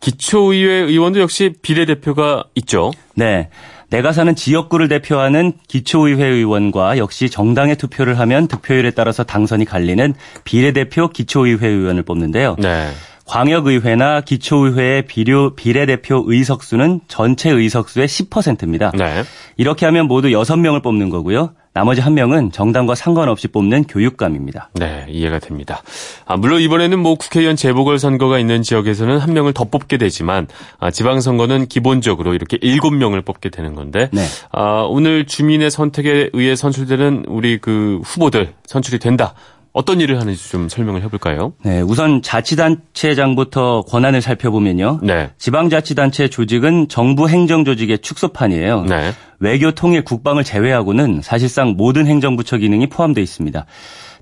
기초의회 0.00 0.74
의원도 0.74 1.20
역시 1.20 1.54
비례대표가 1.62 2.44
있죠. 2.56 2.90
네. 3.14 3.48
내가 3.90 4.12
사는 4.12 4.34
지역구를 4.34 4.88
대표하는 4.88 5.52
기초의회 5.68 6.24
의원과 6.24 6.98
역시 6.98 7.28
정당의 7.28 7.76
투표를 7.76 8.18
하면 8.20 8.46
득표율에 8.46 8.92
따라서 8.92 9.24
당선이 9.24 9.64
갈리는 9.64 10.14
비례대표 10.44 11.08
기초의회 11.08 11.66
의원을 11.66 12.04
뽑는데요. 12.04 12.56
네. 12.58 12.88
광역의회나 13.26 14.22
기초의회의 14.22 15.02
비료, 15.06 15.54
비례대표 15.54 16.24
의석수는 16.26 17.00
전체 17.06 17.50
의석수의 17.50 18.08
10%입니다. 18.08 18.90
네. 18.96 19.22
이렇게 19.56 19.86
하면 19.86 20.06
모두 20.06 20.28
6명을 20.28 20.82
뽑는 20.82 21.10
거고요. 21.10 21.52
나머지 21.72 22.00
한 22.00 22.14
명은 22.14 22.50
정당과 22.50 22.96
상관없이 22.96 23.46
뽑는 23.48 23.84
교육감입니다. 23.84 24.70
네, 24.74 25.06
이해가 25.08 25.38
됩니다. 25.38 25.82
아, 26.24 26.36
물론 26.36 26.60
이번에는 26.60 26.98
뭐 26.98 27.14
국회의원 27.14 27.54
재보궐 27.54 27.98
선거가 27.98 28.38
있는 28.40 28.62
지역에서는 28.62 29.18
한 29.18 29.32
명을 29.32 29.52
더 29.52 29.64
뽑게 29.64 29.96
되지만 29.96 30.48
아, 30.80 30.90
지방 30.90 31.20
선거는 31.20 31.66
기본적으로 31.66 32.34
이렇게 32.34 32.58
일곱 32.60 32.90
명을 32.92 33.22
뽑게 33.22 33.50
되는 33.50 33.74
건데 33.74 34.08
네. 34.12 34.22
아, 34.50 34.84
오늘 34.88 35.26
주민의 35.26 35.70
선택에 35.70 36.30
의해 36.32 36.56
선출되는 36.56 37.26
우리 37.28 37.58
그 37.58 38.00
후보들 38.04 38.52
선출이 38.66 38.98
된다. 38.98 39.34
어떤 39.72 40.00
일을 40.00 40.20
하는지 40.20 40.50
좀 40.50 40.68
설명을 40.68 41.02
해볼까요? 41.02 41.52
네, 41.64 41.80
우선 41.80 42.22
자치단체장부터 42.22 43.82
권한을 43.82 44.20
살펴보면요. 44.20 45.00
네. 45.02 45.30
지방자치단체 45.38 46.28
조직은 46.28 46.88
정부 46.88 47.28
행정조직의 47.28 47.98
축소판이에요. 47.98 48.82
네. 48.84 49.12
외교, 49.38 49.70
통일, 49.70 50.04
국방을 50.04 50.42
제외하고는 50.44 51.22
사실상 51.22 51.74
모든 51.76 52.06
행정부처 52.06 52.58
기능이 52.58 52.88
포함되어 52.88 53.22
있습니다. 53.22 53.64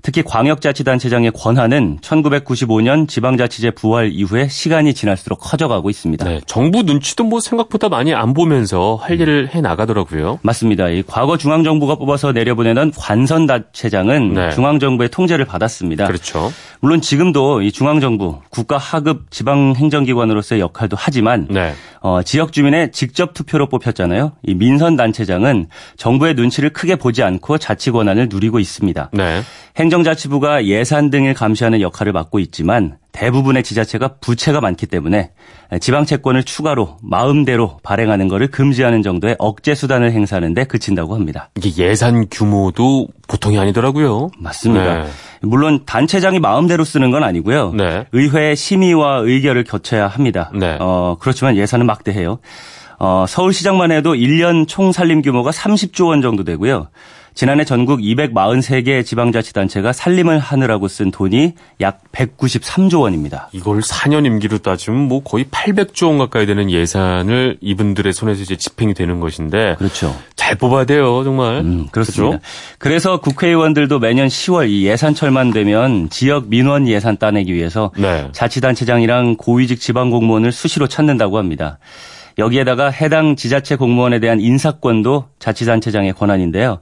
특히 0.01 0.23
광역자치단체장의 0.23 1.31
권한은 1.31 1.99
1995년 2.01 3.07
지방자치제 3.07 3.71
부활 3.71 4.11
이후에 4.11 4.47
시간이 4.47 4.93
지날수록 4.93 5.39
커져가고 5.39 5.89
있습니다. 5.89 6.25
네. 6.25 6.41
정부 6.45 6.83
눈치도 6.83 7.23
뭐 7.23 7.39
생각보다 7.39 7.89
많이 7.89 8.13
안 8.13 8.33
보면서 8.33 8.95
할 9.01 9.19
일을 9.19 9.49
해 9.53 9.61
나가더라고요. 9.61 10.39
맞습니다. 10.41 10.89
이 10.89 11.03
과거 11.05 11.37
중앙정부가 11.37 11.95
뽑아서 11.95 12.31
내려보내던 12.31 12.91
관선단체장은 12.97 14.33
네. 14.33 14.51
중앙정부의 14.51 15.09
통제를 15.09 15.45
받았습니다. 15.45 16.07
그렇죠. 16.07 16.51
물론 16.81 17.01
지금도 17.01 17.61
이 17.61 17.71
중앙정부, 17.71 18.39
국가 18.49 18.77
하급 18.77 19.31
지방행정기관으로서의 19.31 20.61
역할도 20.61 20.95
하지만 20.97 21.47
네. 21.49 21.73
어, 22.01 22.23
지역 22.23 22.53
주민의 22.53 22.91
직접 22.91 23.33
투표로 23.33 23.67
뽑혔잖아요. 23.67 24.33
이 24.43 24.55
민선 24.55 24.95
단체장은 24.95 25.67
정부의 25.97 26.35
눈치를 26.35 26.69
크게 26.69 26.95
보지 26.95 27.23
않고 27.23 27.57
자치 27.57 27.91
권한을 27.91 28.29
누리고 28.29 28.59
있습니다. 28.59 29.09
네. 29.13 29.41
행정자치부가 29.79 30.65
예산 30.65 31.09
등을 31.09 31.33
감시하는 31.33 31.79
역할을 31.79 32.11
맡고 32.11 32.39
있지만 32.39 32.97
대부분의 33.13 33.63
지자체가 33.63 34.15
부채가 34.19 34.59
많기 34.59 34.85
때문에 34.85 35.31
지방 35.79 36.05
채권을 36.05 36.43
추가로 36.43 36.97
마음대로 37.01 37.77
발행하는 37.81 38.27
것을 38.27 38.47
금지하는 38.47 39.03
정도의 39.03 39.37
억제 39.39 39.75
수단을 39.75 40.11
행사하는 40.11 40.53
데 40.53 40.65
그친다고 40.65 41.15
합니다. 41.15 41.49
이게 41.57 41.83
예산 41.83 42.27
규모도 42.29 43.07
보통이 43.27 43.57
아니더라고요. 43.57 44.31
맞습니다. 44.37 45.03
네. 45.03 45.09
물론 45.41 45.85
단체장이 45.85 46.39
마음대로 46.39 46.83
쓰는 46.83 47.11
건 47.11 47.23
아니고요. 47.23 47.71
네. 47.73 48.05
의회 48.11 48.55
심의와 48.55 49.19
의결을 49.19 49.63
거쳐야 49.63 50.07
합니다. 50.07 50.51
네. 50.53 50.77
어, 50.81 51.15
그렇지만 51.19 51.55
예산은 51.55 51.85
막대해요. 51.85 52.39
어, 52.99 53.25
서울시장만 53.27 53.91
해도 53.91 54.13
1년 54.13 54.67
총 54.67 54.91
살림 54.91 55.21
규모가 55.21 55.51
30조 55.51 56.07
원 56.07 56.21
정도 56.21 56.43
되고요. 56.43 56.89
지난해 57.33 57.63
전국 57.63 57.99
243개 57.99 59.05
지방자치단체가 59.05 59.93
살림을 59.93 60.39
하느라고 60.39 60.87
쓴 60.87 61.11
돈이 61.11 61.53
약 61.81 61.99
193조 62.11 63.01
원입니다. 63.01 63.49
이걸 63.53 63.81
4년 63.81 64.25
임기로 64.25 64.59
따지면 64.59 65.01
뭐 65.07 65.23
거의 65.23 65.45
800조 65.45 66.07
원 66.07 66.17
가까이 66.17 66.45
되는 66.45 66.69
예산을 66.69 67.57
이분들의 67.61 68.11
손에서 68.13 68.41
이제 68.41 68.55
집행이 68.55 68.93
되는 68.93 69.19
것인데 69.19 69.75
그렇죠. 69.77 70.15
잘 70.35 70.55
뽑아야 70.55 70.85
돼요, 70.85 71.23
정말. 71.23 71.57
음, 71.59 71.87
그렇습니다. 71.91 72.37
그죠? 72.37 72.49
그래서 72.77 73.19
국회의원들도 73.19 73.99
매년 73.99 74.27
10월 74.27 74.69
이 74.69 74.85
예산철만 74.87 75.51
되면 75.51 76.09
지역 76.09 76.49
민원 76.49 76.87
예산 76.87 77.17
따내기 77.17 77.53
위해서 77.53 77.91
네. 77.97 78.29
자치단체장이랑 78.31 79.35
고위직 79.37 79.79
지방공무원을 79.79 80.51
수시로 80.51 80.87
찾는다고 80.87 81.37
합니다. 81.37 81.79
여기에다가 82.37 82.89
해당 82.89 83.35
지자체 83.35 83.75
공무원에 83.75 84.19
대한 84.19 84.39
인사권도 84.39 85.25
자치단체장의 85.39 86.13
권한인데요. 86.13 86.79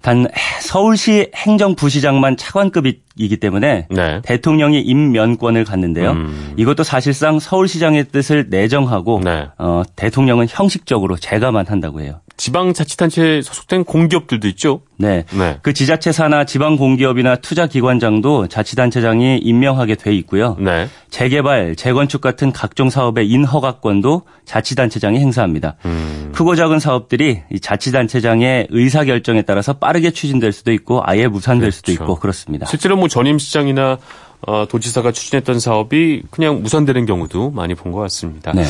단 0.00 0.28
서울시 0.60 1.30
행정부시장만 1.34 2.36
차관급이기 2.36 3.36
때문에 3.38 3.88
네. 3.90 4.20
대통령이 4.22 4.80
임면권을 4.80 5.64
갖는데요. 5.64 6.12
음. 6.12 6.54
이것도 6.56 6.84
사실상 6.84 7.40
서울시장의 7.40 8.04
뜻을 8.12 8.46
내정하고 8.48 9.20
네. 9.24 9.48
어, 9.58 9.82
대통령은 9.96 10.46
형식적으로 10.48 11.16
제가만 11.16 11.66
한다고 11.66 12.00
해요. 12.00 12.20
지방자치단체에 12.38 13.42
소속된 13.42 13.84
공기업들도 13.84 14.48
있죠. 14.48 14.80
네. 14.96 15.24
네. 15.32 15.58
그 15.62 15.74
지자체 15.74 16.12
사나 16.12 16.44
지방 16.44 16.76
공기업이나 16.76 17.36
투자 17.36 17.66
기관장도 17.66 18.46
자치단체장이 18.46 19.38
임명하게 19.38 19.96
돼 19.96 20.14
있고요. 20.14 20.56
네. 20.58 20.88
재개발, 21.10 21.76
재건축 21.76 22.20
같은 22.20 22.52
각종 22.52 22.88
사업의 22.90 23.28
인허가권도 23.28 24.22
자치단체장이 24.46 25.18
행사합니다. 25.18 25.76
음. 25.84 26.32
크고 26.34 26.54
작은 26.54 26.78
사업들이 26.78 27.42
이 27.52 27.60
자치단체장의 27.60 28.68
의사 28.70 29.04
결정에 29.04 29.42
따라서 29.42 29.74
빠르게 29.74 30.10
추진될 30.12 30.52
수도 30.52 30.72
있고 30.72 31.02
아예 31.04 31.26
무산될 31.26 31.72
수도 31.72 31.86
그렇죠. 31.92 32.04
있고 32.04 32.14
그렇습니다. 32.20 32.66
실제로 32.66 32.96
뭐 32.96 33.08
전임 33.08 33.38
시장이나 33.38 33.98
어, 34.46 34.66
도지사가 34.68 35.10
추진했던 35.10 35.58
사업이 35.58 36.22
그냥 36.30 36.62
무산되는 36.62 37.04
경우도 37.06 37.50
많이 37.50 37.74
본 37.74 37.90
것 37.92 37.98
같습니다. 38.02 38.52
네. 38.52 38.62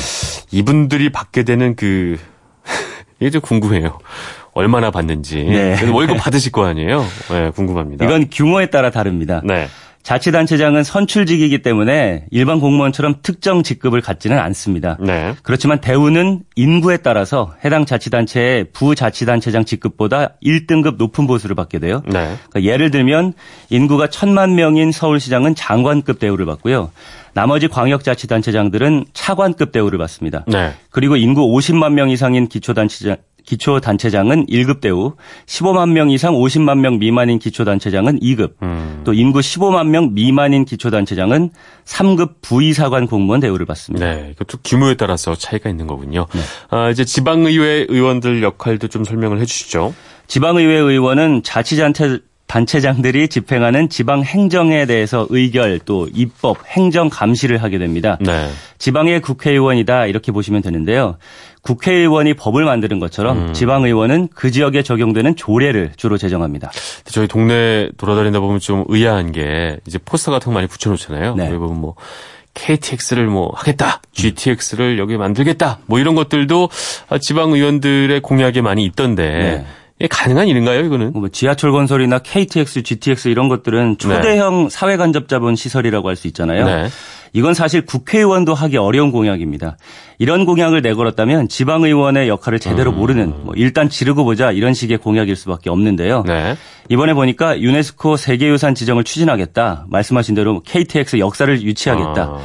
이분들이 0.50 1.12
받게 1.12 1.42
되는 1.42 1.76
그 1.76 2.16
이게 3.20 3.31
좀 3.31 3.40
궁금해요. 3.40 3.98
얼마나 4.54 4.90
받는지. 4.90 5.44
네. 5.44 5.76
월급 5.90 6.16
받으실 6.20 6.52
거 6.52 6.64
아니에요? 6.64 7.04
네, 7.31 7.50
궁금합니다. 7.50 8.04
이건 8.04 8.28
규모에 8.31 8.66
따라 8.66 8.90
다릅니다. 8.90 9.40
네. 9.44 9.68
자치단체장은 10.02 10.85
선출직이기 10.85 11.61
때문에 11.61 12.24
일반 12.31 12.61
공무원처럼 12.61 13.16
특정 13.22 13.62
직급을 13.62 14.00
갖지는 14.00 14.38
않습니다. 14.38 14.96
네. 15.00 15.35
그렇지만 15.42 15.83
대우는 15.83 16.40
인구에 16.57 16.96
따라서 16.98 17.52
해당 17.62 17.85
자치단체의 17.85 18.68
부자치단체장 18.72 19.66
직급보다 19.66 20.37
1등급 20.42 20.96
높은 20.96 21.26
보수를 21.26 21.54
받게 21.54 21.78
돼요. 21.78 22.02
네. 22.07 22.37
그러니까 22.50 22.62
예를 22.62 22.90
들면 22.90 23.35
인구가 23.68 24.07
천만 24.09 24.54
명인 24.54 24.92
서울시장은 24.92 25.54
장관급 25.54 26.18
대우를 26.18 26.46
받고요. 26.46 26.90
나머지 27.38 27.68
광역자치단체장들은 27.68 29.05
차관급 29.12 29.70
대우를 29.70 29.96
받습니다. 29.96 30.44
네. 30.48 30.74
그리고 30.90 31.14
인구 31.14 31.42
50만 31.42 31.92
명 31.92 32.11
이상인 32.11 32.48
기초단체장 32.48 33.18
기초단체장은 33.46 34.46
1급 34.46 34.81
대우, 34.81 35.14
15만 35.46 35.90
명 35.92 36.11
이상 36.11 36.35
50만 36.35 36.81
명 36.81 36.98
미만인 36.98 37.38
기초단체장은 37.38 38.18
2급, 38.18 38.55
음. 38.62 39.03
또 39.05 39.12
인구 39.14 39.38
15만 39.38 39.87
명 39.87 40.14
미만인 40.14 40.64
기초단체장은 40.64 41.51
3급 41.85 42.42
부의사관 42.42 43.07
공무원 43.07 43.38
대우를 43.38 43.66
받습니다. 43.66 44.05
네. 44.05 44.31
이것도 44.33 44.59
규모에 44.64 44.94
따라서 44.94 45.37
차이가 45.37 45.70
있는 45.70 45.87
거군요. 45.87 46.27
네. 46.35 46.40
아, 46.70 46.90
이제 46.90 47.05
지방의회 47.05 47.87
의원들 47.88 48.42
역할도 48.42 48.88
좀 48.88 49.05
설명을 49.05 49.40
해 49.40 49.44
주시죠. 49.44 49.94
지방의회 50.27 50.74
의원은 50.74 51.44
자치단체 51.44 52.18
단체장들이 52.48 53.28
집행하는 53.28 53.88
지방 53.90 54.22
행정에 54.22 54.87
대해서 54.87 55.26
의결 55.28 55.80
또 55.84 56.08
입법 56.12 56.56
행정 56.66 57.08
감시를 57.11 57.62
하게 57.62 57.78
됩니다. 57.78 58.16
네. 58.20 58.48
지방의 58.78 59.20
국회의원이다 59.20 60.06
이렇게 60.06 60.32
보시면 60.32 60.62
되는데요. 60.62 61.18
국회의원이 61.62 62.34
법을 62.34 62.64
만드는 62.64 62.98
것처럼 63.00 63.48
음. 63.48 63.52
지방의원은 63.52 64.28
그 64.34 64.50
지역에 64.50 64.82
적용되는 64.82 65.37
조례를 65.37 65.92
주로 65.96 66.16
제정합니다. 66.16 66.72
저희 67.04 67.28
동네 67.28 67.90
돌아다니다 67.98 68.40
보면 68.40 68.61
좀 68.61 68.84
의아한 68.88 69.32
게 69.32 69.78
이제 69.87 69.98
포스터 70.02 70.32
같은 70.32 70.46
거 70.46 70.54
많이 70.54 70.66
붙여놓잖아요. 70.66 71.34
네. 71.34 71.46
여기 71.46 71.58
보면 71.58 71.78
뭐 71.78 71.94
KTX를 72.54 73.26
뭐 73.26 73.52
하겠다, 73.54 74.00
GTX를 74.12 74.98
여기 74.98 75.16
만들겠다, 75.16 75.78
뭐 75.87 75.98
이런 75.98 76.14
것들도 76.14 76.70
아, 77.08 77.18
지방 77.18 77.52
의원들의 77.52 78.20
공약에 78.20 78.62
많이 78.62 78.84
있던데 78.84 79.28
네. 79.28 79.66
이게 79.98 80.06
가능한 80.08 80.46
일인가요, 80.46 80.84
이거는? 80.84 81.12
뭐 81.12 81.28
지하철 81.28 81.72
건설이나 81.72 82.20
KTX, 82.20 82.82
GTX 82.82 83.28
이런 83.28 83.48
것들은 83.48 83.98
초대형 83.98 84.68
사회 84.68 84.96
간접 84.96 85.28
자본 85.28 85.56
시설이라고 85.56 86.08
할 86.08 86.16
수 86.18 86.26
있잖아요. 86.28 86.64
네. 86.64 86.88
이건 87.32 87.54
사실 87.54 87.84
국회의원도 87.84 88.54
하기 88.54 88.76
어려운 88.76 89.12
공약입니다. 89.12 89.76
이런 90.18 90.46
공약을 90.46 90.82
내걸었다면 90.82 91.48
지방의원의 91.48 92.28
역할을 92.28 92.58
제대로 92.58 92.90
모르는 92.90 93.44
뭐 93.44 93.54
일단 93.56 93.88
지르고 93.88 94.24
보자 94.24 94.50
이런 94.50 94.74
식의 94.74 94.98
공약일 94.98 95.37
수밖에 95.37 95.70
없는데요. 95.70 96.24
네. 96.26 96.56
이번에 96.88 97.14
보니까 97.14 97.61
유네스코 97.61 98.16
세계유산 98.16 98.74
지정을 98.74 99.04
추진하겠다. 99.04 99.87
말씀하신 99.88 100.34
대로 100.34 100.62
KTX 100.62 101.18
역사를 101.18 101.62
유치하겠다. 101.62 102.22
아. 102.22 102.38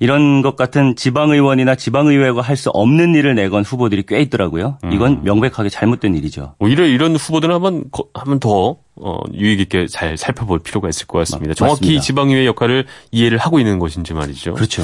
이런 0.00 0.42
것 0.42 0.54
같은 0.56 0.94
지방의원이나 0.96 1.74
지방의회가 1.74 2.40
할 2.40 2.56
수 2.56 2.70
없는 2.70 3.14
일을 3.14 3.34
내건 3.34 3.62
후보들이 3.64 4.04
꽤 4.06 4.20
있더라고요. 4.22 4.78
음. 4.84 4.92
이건 4.92 5.22
명백하게 5.24 5.68
잘못된 5.68 6.14
일이죠. 6.16 6.54
오히려 6.58 6.84
이런 6.86 7.14
후보들은 7.16 7.54
한번 7.54 7.84
거- 7.90 8.06
한번 8.14 8.40
더 8.40 8.76
어, 9.00 9.18
유익 9.32 9.60
있게 9.60 9.86
잘 9.86 10.16
살펴볼 10.16 10.58
필요가 10.58 10.88
있을 10.88 11.06
것 11.06 11.18
같습니다. 11.18 11.50
마- 11.50 11.54
정확히 11.54 11.80
맞습니다. 11.82 12.00
지방의회 12.02 12.46
역할을 12.46 12.86
이해를 13.12 13.38
하고 13.38 13.60
있는 13.60 13.78
것인지 13.78 14.12
말이죠. 14.14 14.54
그렇죠. 14.54 14.82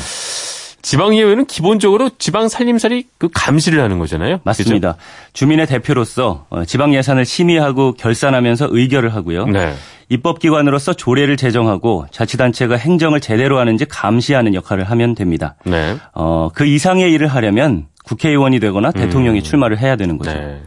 지방의회는 0.85 1.47
기본적으로 1.47 2.11
지방 2.19 2.49
살림살이 2.49 3.07
그 3.17 3.31
감시를 3.33 3.81
하는 3.81 3.99
거잖아요. 3.99 4.41
맞습니다. 4.45 4.97
주민의 5.33 5.67
대표로서 5.67 6.45
어, 6.51 6.67
지방 6.67 6.95
예산을 6.95 7.25
심의하고 7.25 7.95
결산하면서 7.95 8.69
의결을 8.71 9.15
하고요. 9.15 9.47
네. 9.47 9.75
입법기관으로서 10.11 10.93
조례를 10.93 11.39
제정하고 11.39 12.05
자치단체가 12.11 12.77
행정을 12.77 13.21
제대로 13.21 13.59
하는지 13.59 13.87
감시하는 13.87 14.55
역할을 14.55 14.85
하면 14.85 15.15
됩니다. 15.15 15.55
네. 15.65 15.97
어, 16.13 16.51
그 16.55 16.67
이상의 16.67 17.11
일을 17.13 17.29
하려면 17.29 17.87
국회의원이 18.05 18.61
되거나 18.61 18.93
대통령이 18.93 19.39
음. 19.39 19.43
출마를 19.43 19.79
해야 19.79 19.97
되는 19.97 20.19
거죠. 20.19 20.35
네. 20.35 20.61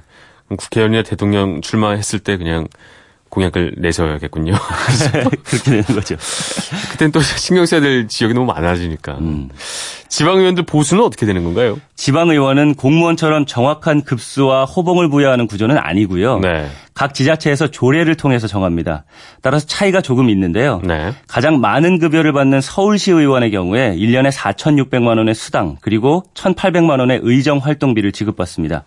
국회의원이나 0.49 1.03
대통령 1.03 1.61
출마했을 1.61 2.17
때 2.17 2.37
그냥 2.37 2.67
공약을 3.29 3.75
내셔야겠군요. 3.77 4.53
그렇게 5.43 5.57
되는 5.57 5.83
거죠. 5.83 6.15
그땐 6.91 7.11
또 7.11 7.21
신경 7.21 7.65
써야 7.65 7.81
될 7.81 8.07
지역이 8.07 8.33
너무 8.33 8.45
많아지니까. 8.47 9.17
음. 9.19 9.49
지방의원들 10.09 10.63
보수는 10.63 11.03
어떻게 11.03 11.25
되는 11.25 11.43
건가요? 11.43 11.79
지방의원은 11.97 12.75
공무원처럼 12.75 13.47
정확한 13.47 14.03
급수와 14.03 14.65
호봉을 14.65 15.09
부여하는 15.09 15.47
구조는 15.47 15.77
아니고요. 15.77 16.39
네. 16.39 16.67
각 16.93 17.15
지자체에서 17.15 17.67
조례를 17.67 18.15
통해서 18.15 18.47
정합니다. 18.47 19.03
따라서 19.41 19.65
차이가 19.65 19.99
조금 20.01 20.29
있는데요. 20.29 20.79
네. 20.83 21.11
가장 21.27 21.59
많은 21.59 21.97
급여를 21.97 22.33
받는 22.33 22.61
서울시 22.61 23.11
의원의 23.11 23.49
경우에 23.49 23.95
1년에 23.95 24.31
4,600만 24.31 25.17
원의 25.17 25.33
수당 25.33 25.77
그리고 25.81 26.23
1,800만 26.35 26.99
원의 26.99 27.19
의정 27.23 27.57
활동비를 27.57 28.11
지급받습니다. 28.11 28.85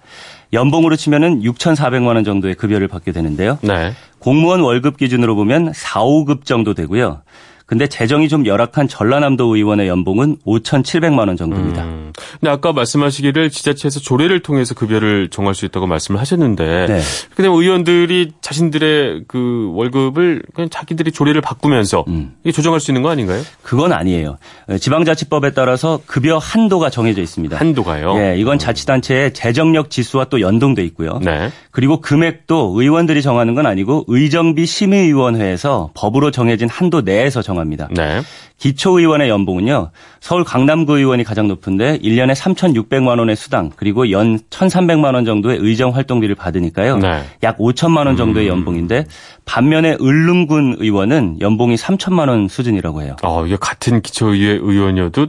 연봉으로 0.52 0.94
치면은 0.94 1.42
6,400만 1.42 2.14
원 2.14 2.24
정도의 2.24 2.54
급여를 2.54 2.86
받게 2.86 3.10
되는데요. 3.10 3.58
네. 3.62 3.92
공무원 4.20 4.60
월급 4.60 4.96
기준으로 4.96 5.34
보면 5.34 5.72
4, 5.74 6.00
5급 6.00 6.44
정도 6.44 6.74
되고요. 6.74 7.22
근데 7.70 7.86
재정이 7.86 8.28
좀 8.28 8.46
열악한 8.46 8.88
전라남도 8.88 9.54
의원의 9.54 9.86
연봉은 9.86 10.38
5,700만 10.44 11.28
원 11.28 11.36
정도입니다. 11.36 11.84
음. 11.84 12.12
근데 12.40 12.50
아까 12.50 12.72
말씀하시기를 12.72 13.48
지자체에서 13.50 14.00
조례를 14.00 14.40
통해서 14.40 14.74
급여를 14.74 15.28
정할 15.28 15.54
수 15.54 15.66
있다고 15.66 15.86
말씀을 15.86 16.20
하셨는데 16.20 16.86
네. 16.88 17.00
그냥 17.36 17.52
의원들이 17.52 18.32
자신들의 18.40 19.26
그 19.28 19.70
월급을 19.72 20.42
그냥 20.52 20.68
자기들이 20.68 21.12
조례를 21.12 21.42
바꾸면서 21.42 22.04
음. 22.08 22.34
이게 22.42 22.50
조정할 22.50 22.80
수 22.80 22.90
있는 22.90 23.02
거 23.02 23.10
아닌가요? 23.10 23.40
그건 23.62 23.92
아니에요. 23.92 24.38
어, 24.68 24.76
지방자치법에 24.76 25.52
따라서 25.52 26.00
급여 26.06 26.38
한도가 26.38 26.90
정해져 26.90 27.22
있습니다. 27.22 27.56
한도가요. 27.56 28.16
예, 28.16 28.36
이건 28.36 28.58
자치단체의 28.58 29.32
재정력 29.32 29.90
지수와 29.90 30.24
또 30.24 30.40
연동돼 30.40 30.82
있고요. 30.86 31.20
네. 31.22 31.52
그리고 31.70 32.00
금액도 32.00 32.72
의원들이 32.74 33.22
정하는 33.22 33.54
건 33.54 33.66
아니고 33.66 34.06
의정비 34.08 34.66
심의위원회에서 34.66 35.92
법으로 35.94 36.32
정해진 36.32 36.68
한도 36.68 37.02
내에서 37.02 37.42
정합니다. 37.42 37.59
네. 37.94 38.22
기초의원의 38.58 39.28
연봉은요. 39.28 39.90
서울 40.20 40.44
강남구 40.44 40.98
의원이 40.98 41.24
가장 41.24 41.48
높은데 41.48 41.98
1년에 41.98 42.34
3,600만 42.34 43.18
원의 43.18 43.36
수당 43.36 43.70
그리고 43.74 44.10
연 44.10 44.38
1,300만 44.50 45.14
원 45.14 45.24
정도의 45.24 45.58
의정 45.60 45.94
활동비를 45.94 46.34
받으니까요. 46.34 46.98
네. 46.98 47.22
약 47.42 47.58
5천만 47.58 48.06
원 48.06 48.16
정도의 48.16 48.48
연봉인데 48.48 49.06
반면에 49.44 49.96
을릉군 50.00 50.76
의원은 50.78 51.38
연봉이 51.40 51.74
3천만 51.76 52.28
원 52.28 52.48
수준이라고 52.48 53.02
해요. 53.02 53.16
어, 53.22 53.46
이게 53.46 53.56
같은 53.58 54.02
기초의회 54.02 54.52
의원이어도 54.54 55.28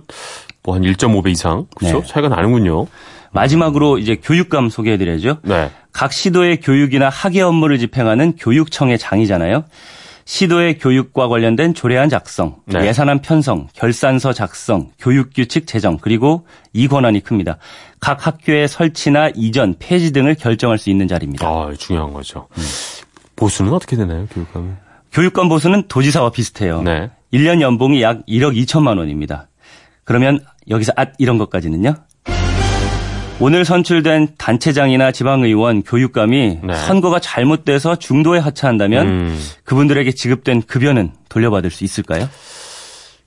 뭐 0.63 0.76
한 0.76 0.84
1.5배 0.84 1.32
이상 1.32 1.65
그렇죠? 1.76 2.02
네. 2.02 2.08
차이가 2.08 2.30
나는군요. 2.30 2.86
마지막으로 3.32 3.98
이제 3.98 4.17
교육감 4.22 4.70
소개해드려야죠. 4.70 5.38
네. 5.44 5.72
각 5.94 6.12
시도의 6.13 6.60
교육이나 6.60 7.10
학예 7.10 7.41
업무를 7.41 7.78
집행하는 7.80 8.34
교육청의 8.38 8.98
장이잖아요. 9.00 9.63
시도의 10.25 10.77
교육과 10.77 11.27
관련된 11.27 11.73
조례안 11.73 12.10
작성, 12.10 12.57
네. 12.65 12.86
예산안 12.86 13.21
편성, 13.21 13.67
결산서 13.73 14.34
작성, 14.34 14.91
교육규칙 14.99 15.67
제정, 15.67 15.97
그리고 15.97 16.45
이 16.73 16.88
권한이 16.88 17.21
큽니다. 17.21 17.57
각 17.99 18.25
학교의 18.25 18.67
설치나 18.67 19.29
이전, 19.36 19.75
폐지 19.79 20.12
등을 20.12 20.36
결정할 20.36 20.77
수 20.77 20.89
있는 20.89 21.07
자리입니다. 21.07 21.47
아, 21.47 21.71
중요한 21.77 22.13
거죠. 22.13 22.47
음. 22.57 22.63
보수는 23.36 23.73
어떻게 23.73 23.95
되나요, 23.95 24.27
교육감은? 24.27 24.77
교육감 25.12 25.49
보수는 25.49 25.88
도지사와 25.88 26.31
비슷해요. 26.31 26.81
네. 26.84 27.10
1년 27.34 27.62
연봉이 27.62 28.01
약 28.01 28.25
1억 28.27 28.55
2천만 28.55 28.97
원입니다. 28.97 29.47
그러면 30.03 30.39
여기서 30.69 30.93
앗 30.95 31.13
이런 31.17 31.38
것까지는요. 31.38 31.95
오늘 33.41 33.65
선출된 33.65 34.36
단체장이나 34.38 35.12
지방의원, 35.12 35.82
교육감이 35.82 36.60
네. 36.63 36.73
선거가 36.75 37.19
잘못돼서 37.19 37.95
중도에 37.95 38.38
하차한다면 38.38 39.08
음, 39.08 39.39
그분들에게 39.63 40.12
지급된 40.12 40.62
급여는 40.62 41.12
돌려받을 41.27 41.71
수 41.71 41.84
있을까요? 41.84 42.30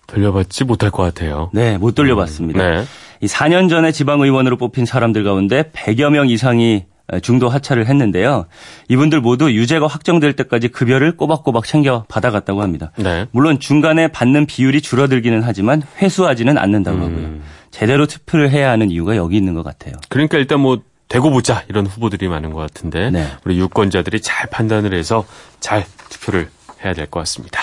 돌려받지 0.06 0.62
못할 0.64 0.92
것 0.92 1.02
같아요. 1.02 1.50
네, 1.52 1.78
못 1.78 1.96
돌려받습니다. 1.96 2.70
네. 2.70 2.84
이 3.22 3.26
4년 3.26 3.68
전에 3.68 3.90
지방의원으로 3.90 4.56
뽑힌 4.56 4.86
사람들 4.86 5.24
가운데 5.24 5.64
100여 5.72 6.10
명 6.10 6.28
이상이 6.28 6.84
중도 7.20 7.48
하차를 7.48 7.86
했는데요. 7.86 8.46
이분들 8.88 9.20
모두 9.20 9.52
유죄가 9.52 9.88
확정될 9.88 10.34
때까지 10.34 10.68
급여를 10.68 11.16
꼬박꼬박 11.16 11.64
챙겨 11.64 12.04
받아갔다고 12.08 12.62
합니다. 12.62 12.92
네. 12.96 13.26
물론 13.32 13.58
중간에 13.58 14.08
받는 14.08 14.46
비율이 14.46 14.80
줄어들기는 14.80 15.42
하지만 15.42 15.82
회수하지는 16.00 16.56
않는다고 16.56 16.98
하고요. 16.98 17.40
음. 17.74 17.78
제대로 17.80 18.06
투표를 18.06 18.50
해야 18.50 18.70
하는 18.70 18.90
이유가 18.90 19.16
여기 19.16 19.36
있는 19.36 19.54
것 19.54 19.62
같아요. 19.62 19.94
그러니까 20.08 20.38
일단 20.38 20.60
뭐 20.60 20.80
되고 21.08 21.30
보자 21.30 21.64
이런 21.68 21.86
후보들이 21.86 22.28
많은 22.28 22.50
것 22.52 22.60
같은데 22.60 23.10
네. 23.10 23.26
우리 23.44 23.58
유권자들이 23.58 24.20
잘 24.22 24.48
판단을 24.48 24.94
해서 24.94 25.24
잘 25.60 25.84
투표를 26.08 26.48
해야 26.84 26.94
될 26.94 27.06
것 27.06 27.20
같습니다. 27.20 27.60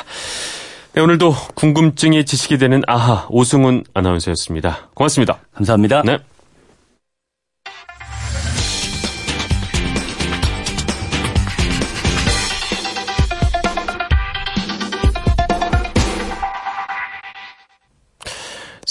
네, 0.93 1.02
오늘도 1.02 1.34
궁금증이 1.56 2.26
지식이 2.26 2.58
되는 2.58 2.82
아하 2.88 3.26
오승훈 3.30 3.84
아나운서였습니다. 3.93 4.89
고맙습니다. 4.93 5.39
감사합니다. 5.54 6.02
네. 6.06 6.19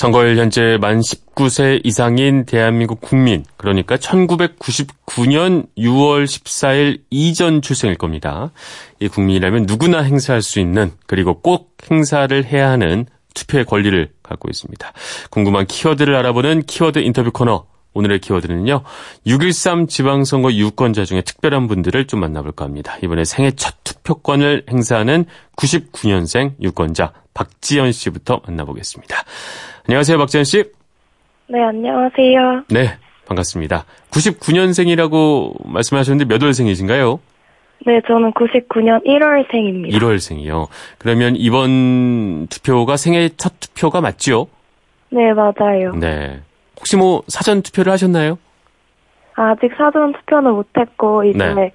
선거일 0.01 0.39
현재 0.39 0.79
만 0.81 1.01
19세 1.01 1.83
이상인 1.85 2.47
대한민국 2.47 3.03
국민, 3.03 3.45
그러니까 3.59 3.99
1999년 3.99 5.67
6월 5.77 6.25
14일 6.25 7.03
이전 7.11 7.61
출생일 7.61 7.99
겁니다. 7.99 8.51
이 8.99 9.09
국민이라면 9.09 9.67
누구나 9.67 10.01
행사할 10.01 10.41
수 10.41 10.59
있는, 10.59 10.93
그리고 11.07 11.43
꼭 11.43 11.77
행사를 11.91 12.45
해야 12.47 12.71
하는 12.71 13.05
투표의 13.35 13.67
권리를 13.67 14.09
갖고 14.23 14.49
있습니다. 14.49 14.91
궁금한 15.29 15.67
키워드를 15.67 16.17
알아보는 16.17 16.63
키워드 16.63 17.01
인터뷰 17.01 17.31
코너. 17.31 17.67
오늘의 17.93 18.21
키워드는요, 18.21 18.85
6.13 19.27 19.87
지방선거 19.89 20.53
유권자 20.53 21.05
중에 21.05 21.21
특별한 21.23 21.67
분들을 21.67 22.07
좀 22.07 22.21
만나볼까 22.21 22.65
합니다. 22.65 22.97
이번에 23.03 23.25
생애 23.25 23.51
첫 23.51 23.75
투표권을 23.85 24.65
행사하는 24.71 25.27
99년생 25.57 26.55
유권자 26.63 27.13
박지연 27.41 27.93
씨부터 27.93 28.43
만나보겠습니다. 28.47 29.17
안녕하세요, 29.89 30.19
박지연 30.19 30.45
씨. 30.45 30.65
네, 31.47 31.59
안녕하세요. 31.63 32.65
네, 32.69 32.99
반갑습니다. 33.27 33.87
99년생이라고 34.11 35.67
말씀하셨는데 35.73 36.27
몇 36.27 36.43
월생이신가요? 36.43 37.19
네, 37.87 38.01
저는 38.07 38.33
99년 38.33 39.07
1월생입니다. 39.07 39.91
1월생이요. 39.91 40.69
그러면 40.99 41.35
이번 41.35 42.47
투표가 42.49 42.99
생애 42.99 43.31
첫 43.39 43.55
투표가 43.59 44.03
맞죠? 44.03 44.49
네, 45.09 45.33
맞아요. 45.33 45.93
네. 45.95 46.43
혹시 46.77 46.99
뭐 46.99 47.23
사전 47.27 47.63
투표를 47.63 47.91
하셨나요? 47.91 48.39
아직 49.35 49.71
사전 49.79 50.13
투표는 50.13 50.53
못했고, 50.53 51.25
이제 51.25 51.55
네. 51.55 51.73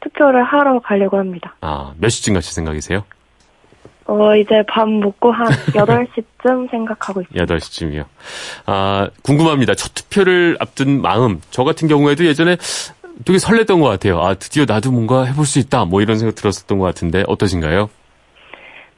투표를 0.00 0.44
하러 0.44 0.78
가려고 0.78 1.18
합니다. 1.18 1.56
아, 1.60 1.92
몇 1.98 2.08
시쯤 2.08 2.34
가실 2.34 2.52
생각이세요? 2.54 3.04
어, 4.08 4.34
이제 4.36 4.62
밥 4.66 4.88
먹고 4.88 5.30
한 5.32 5.46
8시쯤 5.74 6.70
생각하고 6.70 7.20
있어요. 7.22 7.44
8시쯤이요. 7.46 8.04
아, 8.66 9.08
궁금합니다. 9.22 9.74
첫 9.74 9.92
투표를 9.94 10.56
앞둔 10.60 11.02
마음. 11.02 11.40
저 11.50 11.62
같은 11.62 11.88
경우에도 11.88 12.24
예전에 12.24 12.56
되게 13.24 13.38
설렜던 13.38 13.80
것 13.80 13.88
같아요. 13.88 14.20
아, 14.20 14.34
드디어 14.34 14.64
나도 14.66 14.90
뭔가 14.92 15.24
해볼 15.24 15.44
수 15.44 15.58
있다. 15.58 15.84
뭐 15.84 16.00
이런 16.00 16.16
생각 16.18 16.34
들었었던 16.36 16.78
것 16.78 16.84
같은데 16.86 17.22
어떠신가요? 17.26 17.90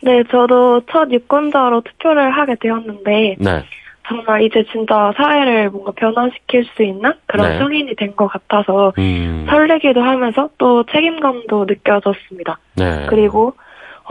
네, 0.03 0.23
저도 0.31 0.83
첫 0.91 1.11
유권자로 1.11 1.83
투표를 1.83 2.31
하게 2.31 2.55
되었는데, 2.61 3.37
네. 3.39 3.65
정말 4.09 4.43
이제 4.43 4.65
진짜 4.73 5.13
사회를 5.17 5.71
뭔가 5.71 5.93
변화시킬 5.93 6.65
수 6.75 6.83
있는 6.83 7.13
그런 7.27 7.51
네. 7.53 7.59
성인이 7.59 7.95
된 7.97 8.15
것 8.17 8.27
같아서 8.29 8.93
음, 8.99 9.47
설레기도 9.49 10.01
하면서 10.03 10.49
또 10.59 10.85
책임감도 10.91 11.67
느껴졌습니다. 11.67 12.59
네. 12.77 13.07
그리고 13.09 13.49
어, 13.49 13.53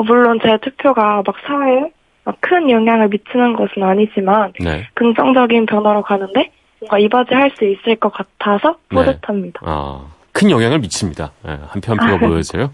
물론 0.04 0.40
제 0.42 0.58
투표가 0.62 1.24
막 1.26 1.36
사회에 1.46 1.92
막큰 2.26 2.70
영향을 2.70 3.10
미치는 3.10 3.56
것은 3.56 3.84
아니지만 3.84 4.54
네. 4.60 4.88
긍정적인 4.94 5.66
변화로 5.66 6.04
가는데 6.04 6.52
뭔가 6.80 7.00
이바지할 7.00 7.52
수 7.58 7.66
있을 7.66 7.96
것 7.96 8.12
같아서 8.14 8.78
네. 8.92 8.98
뿌듯합니다. 8.98 9.62
아, 9.64 10.06
큰 10.32 10.50
영향을 10.52 10.80
미칩니다. 10.80 11.32
예, 11.48 11.58
한표 11.68 11.92
한 11.92 11.98
표가 11.98 12.28
보여서요. 12.28 12.72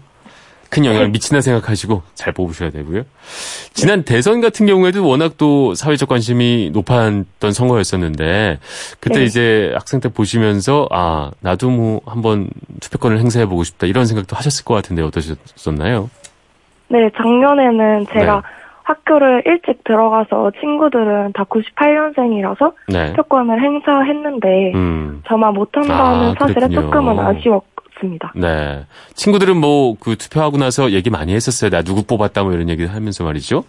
큰 0.68 0.84
영향을 0.84 1.08
미친다 1.10 1.40
생각하시고 1.40 2.02
잘 2.14 2.32
뽑으셔야 2.32 2.70
되고요. 2.70 3.04
지난 3.72 4.02
대선 4.02 4.40
같은 4.40 4.66
경우에도 4.66 5.06
워낙 5.06 5.34
또 5.38 5.74
사회적 5.74 6.08
관심이 6.08 6.70
높았던 6.72 7.52
선거였었는데 7.52 8.58
그때 9.00 9.20
네. 9.20 9.24
이제 9.24 9.72
학생 9.74 10.00
때 10.00 10.08
보시면서 10.08 10.88
아 10.90 11.30
나도 11.40 11.70
뭐 11.70 12.00
한번 12.04 12.50
투표권을 12.80 13.20
행사해 13.20 13.46
보고 13.46 13.64
싶다 13.64 13.86
이런 13.86 14.06
생각도 14.06 14.36
하셨을 14.36 14.64
것 14.64 14.74
같은데 14.74 15.02
어떠셨나요? 15.02 16.10
네, 16.88 17.10
작년에는 17.16 18.06
제가 18.12 18.36
네. 18.36 18.40
학교를 18.84 19.42
일찍 19.46 19.82
들어가서 19.84 20.52
친구들은 20.60 21.32
다 21.32 21.44
98년생이라서 21.44 22.72
네. 22.88 23.06
투표권을 23.08 23.60
행사했는데 23.60 24.72
음. 24.74 25.22
저만 25.26 25.54
못한다는 25.54 26.30
아, 26.30 26.34
사실에 26.38 26.68
그랬군요. 26.68 26.82
조금은 26.82 27.18
아쉬웠습니다. 27.18 28.32
네. 28.36 28.84
친구들은 29.14 29.56
뭐 29.56 29.94
그 29.98 30.16
투표하고 30.16 30.56
나서 30.58 30.92
얘기 30.92 31.10
많이 31.10 31.34
했었어요. 31.34 31.70
나 31.70 31.82
누구 31.82 32.04
뽑았다 32.04 32.44
뭐 32.44 32.52
이런 32.52 32.68
얘기를 32.68 32.94
하면서 32.94 33.24
말이죠. 33.24 33.64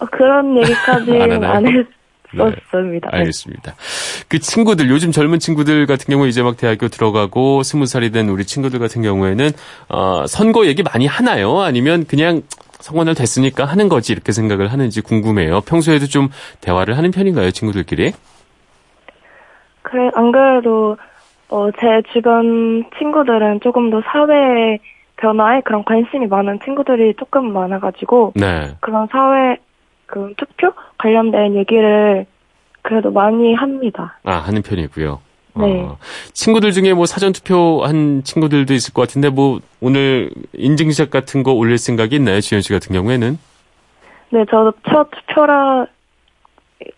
어, 0.00 0.06
그런 0.12 0.56
안 0.86 1.32
하나요? 1.32 1.52
안 1.52 1.62
네. 1.64 1.72
했 1.72 1.86
었습니다. 2.36 3.10
네. 3.10 3.18
알겠습니다. 3.18 3.74
그 4.28 4.38
친구들 4.38 4.88
요즘 4.90 5.12
젊은 5.12 5.38
친구들 5.38 5.86
같은 5.86 6.12
경우 6.12 6.26
이제 6.26 6.42
막 6.42 6.56
대학교 6.56 6.88
들어가고 6.88 7.62
스무 7.62 7.86
살이 7.86 8.10
된 8.10 8.28
우리 8.28 8.44
친구들 8.44 8.78
같은 8.78 9.02
경우에는 9.02 9.50
어, 9.88 10.24
선거 10.26 10.66
얘기 10.66 10.82
많이 10.82 11.06
하나요? 11.06 11.60
아니면 11.60 12.04
그냥 12.06 12.42
선거날 12.80 13.14
됐으니까 13.14 13.64
하는 13.64 13.88
거지 13.88 14.12
이렇게 14.12 14.32
생각을 14.32 14.72
하는지 14.72 15.00
궁금해요. 15.00 15.62
평소에도 15.62 16.06
좀 16.06 16.28
대화를 16.60 16.96
하는 16.96 17.10
편인가요, 17.10 17.50
친구들끼리? 17.50 18.12
그래, 19.82 20.10
안 20.14 20.32
그래도, 20.32 20.96
어, 21.48 21.70
제 21.72 22.02
주변 22.12 22.84
친구들은 22.98 23.60
조금 23.62 23.90
더 23.90 24.02
사회 24.02 24.78
변화에 25.16 25.62
그런 25.64 25.84
관심이 25.84 26.26
많은 26.26 26.60
친구들이 26.64 27.14
조금 27.18 27.52
많아가지고, 27.52 28.34
네. 28.36 28.76
그런 28.80 29.08
사회, 29.10 29.56
그 30.06 30.32
투표 30.36 30.72
관련된 30.98 31.56
얘기를 31.56 32.26
그래도 32.82 33.10
많이 33.10 33.54
합니다. 33.54 34.18
아, 34.24 34.34
하는 34.36 34.62
편이고요. 34.62 35.20
네. 35.56 35.80
어, 35.82 35.98
친구들 36.32 36.72
중에 36.72 36.94
뭐 36.94 37.06
사전 37.06 37.32
투표한 37.32 38.22
친구들도 38.22 38.72
있을 38.74 38.94
것 38.94 39.02
같은데 39.02 39.28
뭐 39.28 39.60
오늘 39.80 40.30
인증샷 40.54 41.10
같은 41.10 41.42
거 41.42 41.52
올릴 41.52 41.78
생각이 41.78 42.16
있나요, 42.16 42.40
지현 42.40 42.62
씨 42.62 42.72
같은 42.72 42.92
경우에는? 42.92 43.38
네, 44.30 44.44
저도 44.50 44.72
첫 44.88 45.10
투표라, 45.10 45.86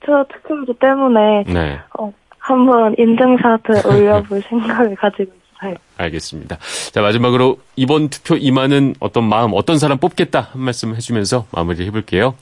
첫 0.05 0.29
투표이기 0.29 0.75
때문에, 0.75 1.45
네. 1.47 1.79
어, 1.99 2.13
한번 2.39 2.95
인증샷을 2.99 3.87
올려볼 3.87 4.43
생각을 4.43 4.97
가지고 4.97 5.33
있어요. 5.55 5.75
알겠습니다. 5.97 6.59
자, 6.93 7.01
마지막으로 7.01 7.59
이번 7.77 8.09
투표 8.09 8.37
임하는 8.37 8.95
어떤 9.01 9.25
마음, 9.25 9.53
어떤 9.55 9.79
사람 9.79 9.99
뽑겠다 9.99 10.41
한 10.53 10.63
말씀 10.63 10.95
해주면서 10.95 11.47
마무리 11.53 11.87
해볼게요. 11.87 12.35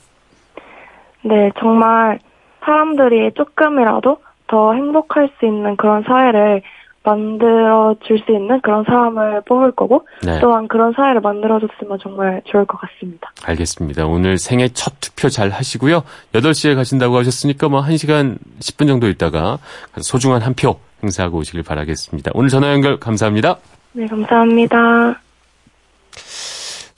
네, 1.23 1.51
정말 1.59 2.19
사람들이 2.63 3.31
조금이라도 3.35 4.17
더 4.47 4.73
행복할 4.73 5.29
수 5.39 5.45
있는 5.45 5.75
그런 5.77 6.03
사회를 6.03 6.61
만들어 7.03 7.95
줄 8.05 8.19
수 8.19 8.31
있는 8.31 8.59
그런 8.61 8.83
사람을 8.83 9.41
뽑을 9.47 9.71
거고 9.71 10.05
네. 10.21 10.39
또한 10.41 10.67
그런 10.67 10.91
사회를 10.93 11.21
만들어 11.21 11.59
줬으면 11.59 11.97
정말 12.01 12.41
좋을 12.45 12.65
것 12.65 12.77
같습니다. 12.81 13.31
알겠습니다. 13.45 14.05
오늘 14.05 14.37
생애 14.37 14.67
첫 14.69 14.93
투표 14.99 15.29
잘 15.29 15.49
하시고요. 15.49 16.03
8시에 16.33 16.75
가신다고 16.75 17.17
하셨으니까 17.17 17.69
뭐 17.69 17.81
1시간 17.83 18.37
10분 18.59 18.87
정도 18.87 19.07
있다가 19.07 19.57
소중한 20.01 20.41
한 20.41 20.53
표 20.53 20.75
행사하고 21.01 21.37
오시길 21.37 21.63
바라겠습니다. 21.63 22.31
오늘 22.33 22.49
전화 22.49 22.73
연결 22.73 22.99
감사합니다. 22.99 23.55
네, 23.93 24.05
감사합니다. 24.05 25.15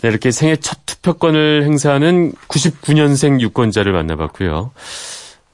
네, 0.02 0.10
이렇게 0.10 0.32
생애 0.32 0.56
첫 0.56 0.80
투표권을 0.86 1.64
행사하는 1.64 2.34
99년생 2.48 3.40
유권자를 3.40 3.92
만나봤고요. 3.94 4.72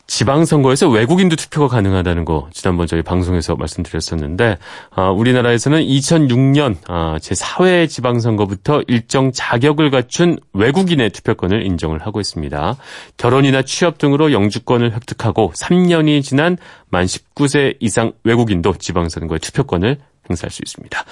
지방선거에서 0.07 0.87
외국인도 0.87 1.35
투표가 1.35 1.67
가능하다는 1.67 2.23
거 2.23 2.47
지난번 2.53 2.87
저희 2.87 3.01
방송에서 3.01 3.55
말씀드렸었는데 3.55 4.57
아, 4.95 5.09
우리나라에서는 5.09 5.81
2006년 5.81 6.77
아, 6.87 7.17
제4회 7.19 7.89
지방선거부터 7.89 8.83
일정 8.87 9.33
자격을 9.33 9.91
갖춘 9.91 10.37
외국인의 10.53 11.09
투표권을 11.09 11.65
인정을 11.65 11.99
하고 11.99 12.21
있습니다. 12.21 12.77
결혼이나 13.17 13.63
취업 13.63 13.97
등으로 13.97 14.31
영주권을 14.31 14.93
획득하고 14.93 15.51
3년이 15.53 16.23
지난 16.23 16.57
만 16.89 17.05
19세 17.05 17.75
이상 17.81 18.13
외국인도 18.23 18.75
지방선거의 18.77 19.39
투표권을 19.39 19.97
행사할 20.29 20.51
수 20.51 20.61
있습니다. 20.65 21.03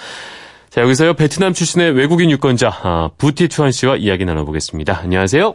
자 0.76 0.82
여기서요 0.82 1.14
베트남 1.14 1.54
출신의 1.54 1.92
외국인 1.92 2.30
유권자 2.30 2.68
아, 2.82 3.08
부티 3.16 3.48
투한 3.48 3.72
씨와 3.72 3.96
이야기 3.96 4.26
나눠보겠습니다. 4.26 5.00
안녕하세요. 5.04 5.54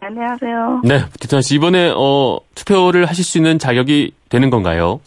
안녕하세요. 0.00 0.80
네, 0.82 1.00
디트나 1.20 1.42
씨 1.42 1.56
이번에 1.56 1.92
어, 1.94 2.38
투표를 2.54 3.04
하실 3.04 3.22
수 3.22 3.36
있는 3.36 3.58
자격이 3.58 4.14
되는 4.30 4.48
건가요? 4.48 5.02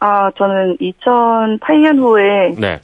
아, 0.00 0.30
저는 0.36 0.76
2008년 0.82 1.98
후에 1.98 2.54
네. 2.58 2.78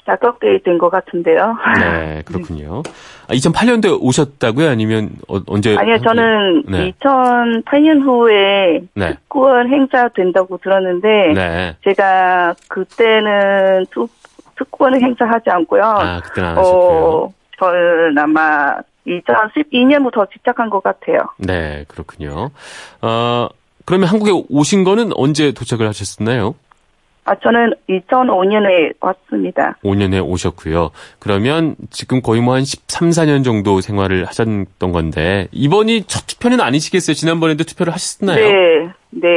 네, 0.00 0.12
자격이 0.12 0.62
된것 0.64 0.90
같은데요. 0.90 1.56
네, 1.78 2.22
그렇군요. 2.26 2.82
아, 3.28 3.34
2008년도에 3.34 3.98
오셨다고요? 4.00 4.68
아니면 4.68 5.10
어, 5.28 5.40
언제? 5.46 5.76
아니요, 5.76 5.98
저는 5.98 6.64
네. 6.68 6.92
2008년 6.92 8.02
후에 8.04 8.80
네. 8.94 9.14
투표권 9.14 9.68
행사 9.68 10.08
된다고 10.08 10.58
들었는데 10.58 11.32
네. 11.34 11.76
제가 11.84 12.54
그때는 12.68 13.86
투, 13.90 14.08
투표권을 14.56 15.00
행사하지 15.02 15.50
않고요. 15.50 15.82
아, 15.82 16.20
그때는 16.20 16.50
안 16.50 16.58
하셨고요. 16.58 16.78
어, 16.78 17.32
저는 17.58 18.18
아마 18.18 18.76
2012년부터 19.06 20.28
시작한 20.32 20.70
것 20.70 20.82
같아요. 20.82 21.18
네, 21.38 21.84
그렇군요. 21.88 22.50
어, 23.02 23.48
그러면 23.84 24.08
한국에 24.08 24.30
오신 24.48 24.84
거는 24.84 25.10
언제 25.14 25.52
도착을 25.52 25.86
하셨나요? 25.86 26.54
아, 27.24 27.34
저는 27.36 27.74
2005년에 27.88 28.94
왔습니다. 29.00 29.76
5년에 29.84 30.26
오셨고요. 30.26 30.90
그러면 31.18 31.76
지금 31.90 32.22
거의 32.22 32.40
뭐 32.40 32.54
한 32.54 32.64
13, 32.64 33.10
4년 33.10 33.44
정도 33.44 33.80
생활을 33.80 34.24
하셨던 34.26 34.66
건데 34.92 35.46
이번이 35.52 36.04
첫 36.04 36.26
투표는 36.26 36.60
아니시겠어요? 36.60 37.14
지난번에도 37.14 37.64
투표를 37.64 37.92
하셨나요? 37.92 38.38
네, 38.40 38.88
네. 39.10 39.28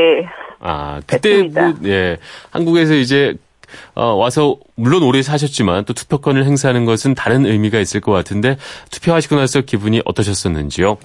아, 0.60 1.02
그때 1.06 1.43
뭐, 1.43 1.74
예, 1.86 2.17
한국에서 2.52 2.96
이제 2.96 3.36
어, 3.96 4.13
와서 4.13 4.58
물론 4.76 5.04
오래 5.04 5.22
사셨지만 5.22 5.86
또 5.86 5.93
투표권을 5.93 6.46
행사하는 6.46 6.86
것은 6.86 7.15
다른 7.15 7.46
의미가 7.46 7.80
있을 7.80 8.02
것 8.02 8.12
같은데 8.12 8.58
투표하시고 8.91 9.36
나서 9.36 9.62
기분이 9.62 10.02
어떠셨었는지요? 10.06 10.98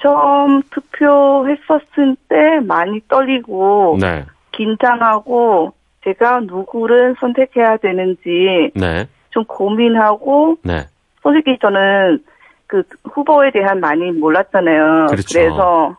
처음 0.00 0.62
투표했었을 0.70 2.16
때 2.28 2.60
많이 2.66 3.00
떨리고 3.08 3.98
네, 4.00 4.24
긴장하고 4.56 5.72
제가 6.04 6.40
누구를 6.40 7.16
선택해야 7.20 7.78
되는지 7.78 8.72
네, 8.74 9.06
좀 9.30 9.44
고민하고 9.44 10.56
네, 10.62 10.86
솔직히 11.22 11.58
저는 11.60 12.22
그 12.66 12.82
후보에 13.04 13.50
대한 13.52 13.80
많이 13.80 14.10
몰랐잖아요. 14.12 15.06
그렇죠. 15.10 15.38
래서 15.38 15.96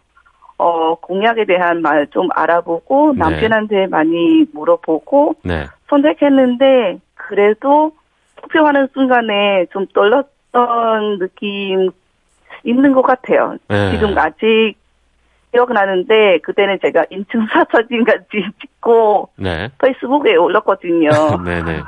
어 0.57 0.95
공약에 0.95 1.45
대한 1.45 1.81
말 1.81 2.07
좀 2.11 2.29
알아보고 2.33 3.13
네. 3.13 3.19
남편한테 3.19 3.87
많이 3.87 4.45
물어보고 4.53 5.35
네, 5.43 5.65
선택했는데 5.89 6.99
그래도 7.15 7.91
투표하는 8.41 8.87
순간에 8.93 9.65
좀 9.71 9.85
떨렸던 9.93 11.19
느낌 11.19 11.89
있는 12.63 12.93
것 12.93 13.01
같아요. 13.01 13.57
네. 13.67 13.91
지금 13.91 14.17
아직 14.17 14.75
기억나는데 15.55 16.39
그때는 16.43 16.77
제가 16.81 17.05
인증사 17.09 17.65
사진 17.71 18.03
같이 18.03 18.43
찍고 18.61 19.29
네, 19.37 19.69
페이스북에 19.79 20.35
올렸거든요. 20.35 21.09
네, 21.43 21.63
네. 21.63 21.81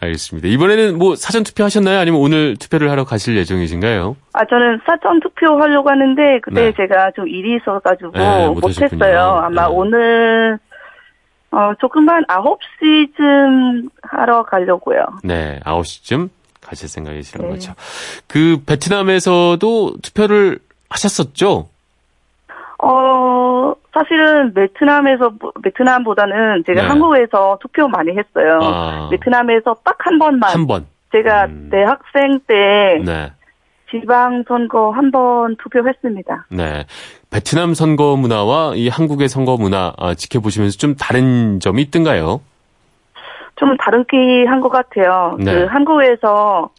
알겠습니다. 0.00 0.48
이번에는 0.48 0.98
뭐 0.98 1.16
사전 1.16 1.42
투표하셨나요? 1.42 1.98
아니면 1.98 2.20
오늘 2.20 2.56
투표를 2.56 2.90
하러 2.90 3.04
가실 3.04 3.36
예정이신가요? 3.36 4.16
아 4.32 4.44
저는 4.44 4.80
사전 4.86 5.20
투표 5.20 5.60
하려고 5.60 5.90
하는데 5.90 6.40
그때 6.42 6.70
네. 6.70 6.72
제가 6.76 7.10
좀 7.12 7.26
일이 7.28 7.56
있어가지고 7.56 8.12
네. 8.12 8.48
못했어요. 8.48 9.20
아마 9.42 9.66
네. 9.68 9.74
오늘 9.74 10.58
어 11.50 11.72
조금만 11.80 12.24
9시쯤 12.26 13.90
하러 14.02 14.44
가려고요. 14.44 15.04
네, 15.24 15.58
9시쯤 15.64 16.28
가실 16.60 16.88
생각이시란 16.88 17.48
네. 17.48 17.54
거죠. 17.54 17.72
그 18.28 18.62
베트남에서도 18.64 19.96
투표를 20.02 20.60
하셨었죠? 20.90 21.68
어 22.80 23.74
사실은 23.92 24.54
베트남에서 24.54 25.32
베트남보다는 25.62 26.62
제가 26.66 26.82
네. 26.82 26.88
한국에서 26.88 27.58
투표 27.60 27.88
많이 27.88 28.10
했어요. 28.10 28.58
아. 28.62 29.08
베트남에서 29.10 29.74
딱 29.84 29.96
한 30.00 30.18
번만 30.18 30.50
한 30.54 30.66
번. 30.66 30.86
제가 31.12 31.48
대학생 31.70 32.38
때 32.46 33.02
네. 33.04 33.32
지방 33.90 34.44
선거 34.46 34.90
한 34.90 35.10
번 35.10 35.56
투표했습니다. 35.56 36.46
네. 36.50 36.84
베트남 37.30 37.74
선거 37.74 38.14
문화와 38.16 38.74
이 38.76 38.88
한국의 38.88 39.28
선거 39.28 39.56
문화 39.56 39.92
아, 39.98 40.14
지켜보시면서 40.14 40.76
좀 40.78 40.94
다른 40.94 41.58
점이 41.60 41.82
있던가요? 41.82 42.40
좀 43.56 43.76
다르게 43.76 44.44
한것 44.46 44.70
같아요. 44.70 45.36
네. 45.40 45.52
그 45.52 45.64
한국에서 45.66 46.70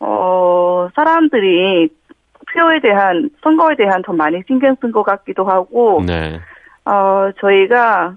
어 0.00 0.88
사람들이 0.94 1.88
투표에 2.54 2.80
대한 2.80 3.28
선거에 3.42 3.74
대한 3.76 4.00
더 4.02 4.12
많이 4.12 4.40
신경 4.46 4.76
쓴 4.80 4.92
것 4.92 5.02
같기도 5.02 5.44
하고 5.44 6.02
네. 6.06 6.40
어 6.84 7.30
저희가 7.40 8.14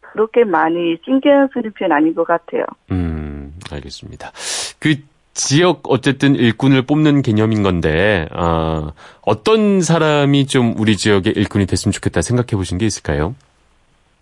그렇게 0.00 0.44
많이 0.44 0.96
신경 1.04 1.48
쓰는 1.52 1.72
편 1.72 1.92
아닌 1.92 2.14
것 2.14 2.26
같아요. 2.26 2.64
음, 2.90 3.54
알겠습니다. 3.70 4.30
그 4.78 4.96
지역 5.32 5.82
어쨌든 5.88 6.34
일꾼을 6.34 6.82
뽑는 6.82 7.22
개념인 7.22 7.62
건데 7.62 8.28
아, 8.32 8.92
어떤 9.22 9.80
사람이 9.80 10.46
좀 10.46 10.74
우리 10.76 10.96
지역의 10.96 11.32
일꾼이 11.34 11.66
됐으면 11.66 11.92
좋겠다 11.92 12.22
생각해 12.22 12.56
보신 12.56 12.76
게 12.78 12.86
있을까요? 12.86 13.34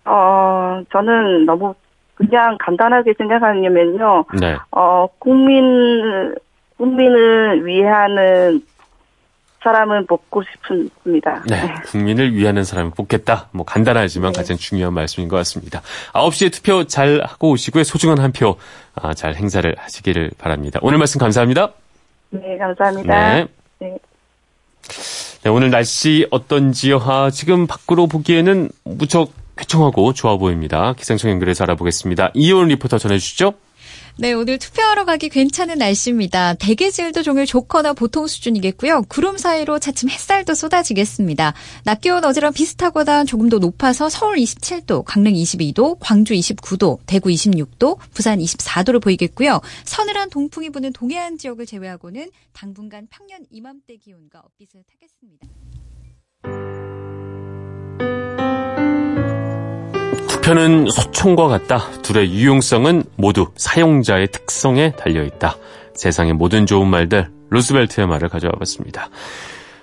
어 0.05 0.81
저는 0.91 1.45
너무 1.45 1.73
그냥 2.15 2.57
간단하게 2.59 3.13
생각하냐면요. 3.17 4.25
네. 4.39 4.57
어 4.71 5.07
국민 5.19 6.35
국민을 6.77 7.65
위하는 7.65 8.61
사람은 9.67 10.07
뽑고 10.07 10.43
싶습니다. 10.43 11.43
네, 11.49 11.73
국민을 11.87 12.33
위하는 12.33 12.63
사람을 12.63 12.91
뽑겠다. 12.91 13.49
뭐 13.51 13.65
간단하지만 13.65 14.31
가장 14.31 14.55
중요한 14.55 14.93
말씀인 14.93 15.27
것 15.27 15.35
같습니다. 15.37 15.81
9시에 16.13 16.53
투표 16.53 16.85
잘 16.85 17.21
하고 17.25 17.49
오시고요. 17.51 17.83
소중한 17.83 18.19
한 18.19 18.31
표 18.31 18.55
잘 19.15 19.35
행사를 19.35 19.75
하시기를 19.77 20.31
바랍니다. 20.37 20.79
오늘 20.81 20.97
말씀 20.97 21.19
감사합니다. 21.19 21.71
네, 22.29 22.57
감사합니다. 22.57 23.33
네. 23.35 23.47
네. 23.79 23.97
네, 25.43 25.49
오늘 25.49 25.69
날씨 25.69 26.25
어떤지요? 26.31 26.97
아, 26.97 27.29
지금 27.29 27.67
밖으로 27.67 28.07
보기에는 28.07 28.69
무척 28.85 29.31
쾌청하고 29.57 30.13
좋아 30.13 30.37
보입니다. 30.37 30.93
기상청 30.93 31.29
연결해서 31.31 31.63
알아보겠습니다. 31.65 32.31
이효은 32.33 32.67
리포터 32.69 32.97
전해주시죠. 32.97 33.53
네, 34.19 34.33
오늘 34.33 34.57
투표하러 34.57 35.05
가기 35.05 35.29
괜찮은 35.29 35.77
날씨입니다. 35.77 36.55
대기 36.55 36.91
질도 36.91 37.21
종일 37.21 37.45
좋거나 37.45 37.93
보통 37.93 38.25
수준이겠고요. 38.25 39.03
구름 39.03 39.37
사이로 39.37 39.77
차츰 39.77 40.09
햇살도 40.09 40.55
쏟아지겠습니다. 40.55 41.53
낮 41.83 42.01
기온 42.01 42.25
어제랑 42.25 42.51
비슷하거나 42.51 43.25
조금 43.25 43.47
더 43.47 43.59
높아서 43.59 44.09
서울 44.09 44.37
27도, 44.37 45.03
강릉 45.05 45.33
22도, 45.33 45.97
광주 45.99 46.33
29도, 46.33 46.97
대구 47.05 47.29
26도, 47.29 47.99
부산 48.11 48.39
24도로 48.39 48.99
보이겠고요. 49.03 49.61
서늘한 49.85 50.31
동풍이 50.31 50.71
부는 50.71 50.93
동해안 50.93 51.37
지역을 51.37 51.67
제외하고는 51.67 52.31
당분간 52.53 53.07
평년 53.11 53.45
이맘때 53.51 53.97
기온과 53.97 54.41
엇비슷하겠습니다. 54.43 55.47
투표는 60.47 60.87
소총과 60.89 61.49
같다. 61.49 61.91
둘의 62.03 62.31
유용성은 62.31 63.03
모두 63.17 63.47
사용자의 63.57 64.29
특성에 64.31 64.93
달려 64.93 65.23
있다. 65.23 65.57
세상의 65.93 66.33
모든 66.33 66.65
좋은 66.65 66.87
말들, 66.87 67.29
루스벨트의 67.49 68.07
말을 68.07 68.29
가져와 68.29 68.53
봤습니다. 68.57 69.09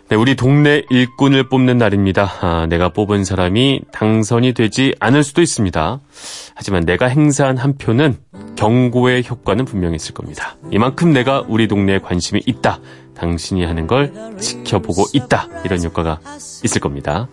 네, 0.09 0.17
우리 0.17 0.37
동네 0.37 0.83
일꾼을 0.89 1.51
뽑는 1.51 1.77
날입니다. 1.77 2.31
아, 2.41 2.67
내가 2.67 2.89
뽑은 2.89 3.25
사람이 3.25 3.83
당선이 3.93 4.55
되지 4.55 4.95
않을 5.01 5.23
수도 5.23 5.43
있습니다. 5.43 6.01
하지만 6.55 6.87
내가 6.87 7.09
행사한 7.09 7.59
한 7.59 7.77
표는 7.77 8.17
경고의 8.57 9.25
효과는 9.29 9.67
분명히 9.67 9.97
있을 9.97 10.15
겁니다. 10.15 10.57
이만큼 10.71 11.13
내가 11.13 11.45
우리 11.47 11.69
동네에 11.69 11.99
관심이 11.99 12.41
있다. 12.47 12.81
당신이 13.15 13.65
하는 13.65 13.87
걸 13.87 14.13
지켜보고 14.41 15.05
있다. 15.13 15.47
이런 15.67 15.85
효과가 15.85 16.21
있을 16.65 16.81
겁니다. 16.81 17.29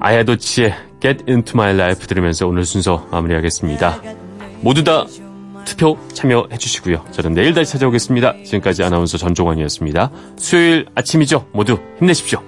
아야도치의 0.00 0.74
Get 1.04 1.24
Into 1.28 1.52
My 1.54 1.74
Life 1.74 2.06
들으면서 2.06 2.46
오늘 2.46 2.64
순서 2.64 3.06
마무리하겠습니다. 3.10 4.00
모두 4.62 4.82
다 4.82 5.04
투표 5.66 5.98
참여해 6.14 6.56
주시고요. 6.56 7.04
저는 7.10 7.34
내일 7.34 7.52
다시 7.52 7.72
찾아오겠습니다. 7.72 8.36
지금까지 8.46 8.82
아나운서 8.82 9.18
전종환이었습니다. 9.18 10.10
수요일 10.38 10.86
아침이죠. 10.94 11.46
모두 11.52 11.78
힘내십시오. 11.98 12.40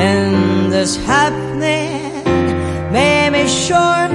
And 0.00 0.72
this 0.72 0.96
happening 0.96 2.22
made 2.92 3.30
me 3.32 3.48
sure 3.48 4.08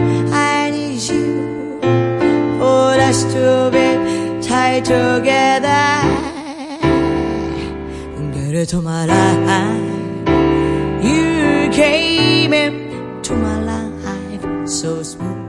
to 3.44 3.70
be 3.76 3.88
tied 4.48 4.86
together. 4.86 5.84
Get 8.34 8.54
into 8.56 8.82
my 8.82 9.06
life. 9.06 10.28
You 11.04 11.70
came 11.72 12.54
into 12.54 13.34
my 13.36 13.58
life 13.72 14.68
so 14.68 15.04
smooth. 15.04 15.43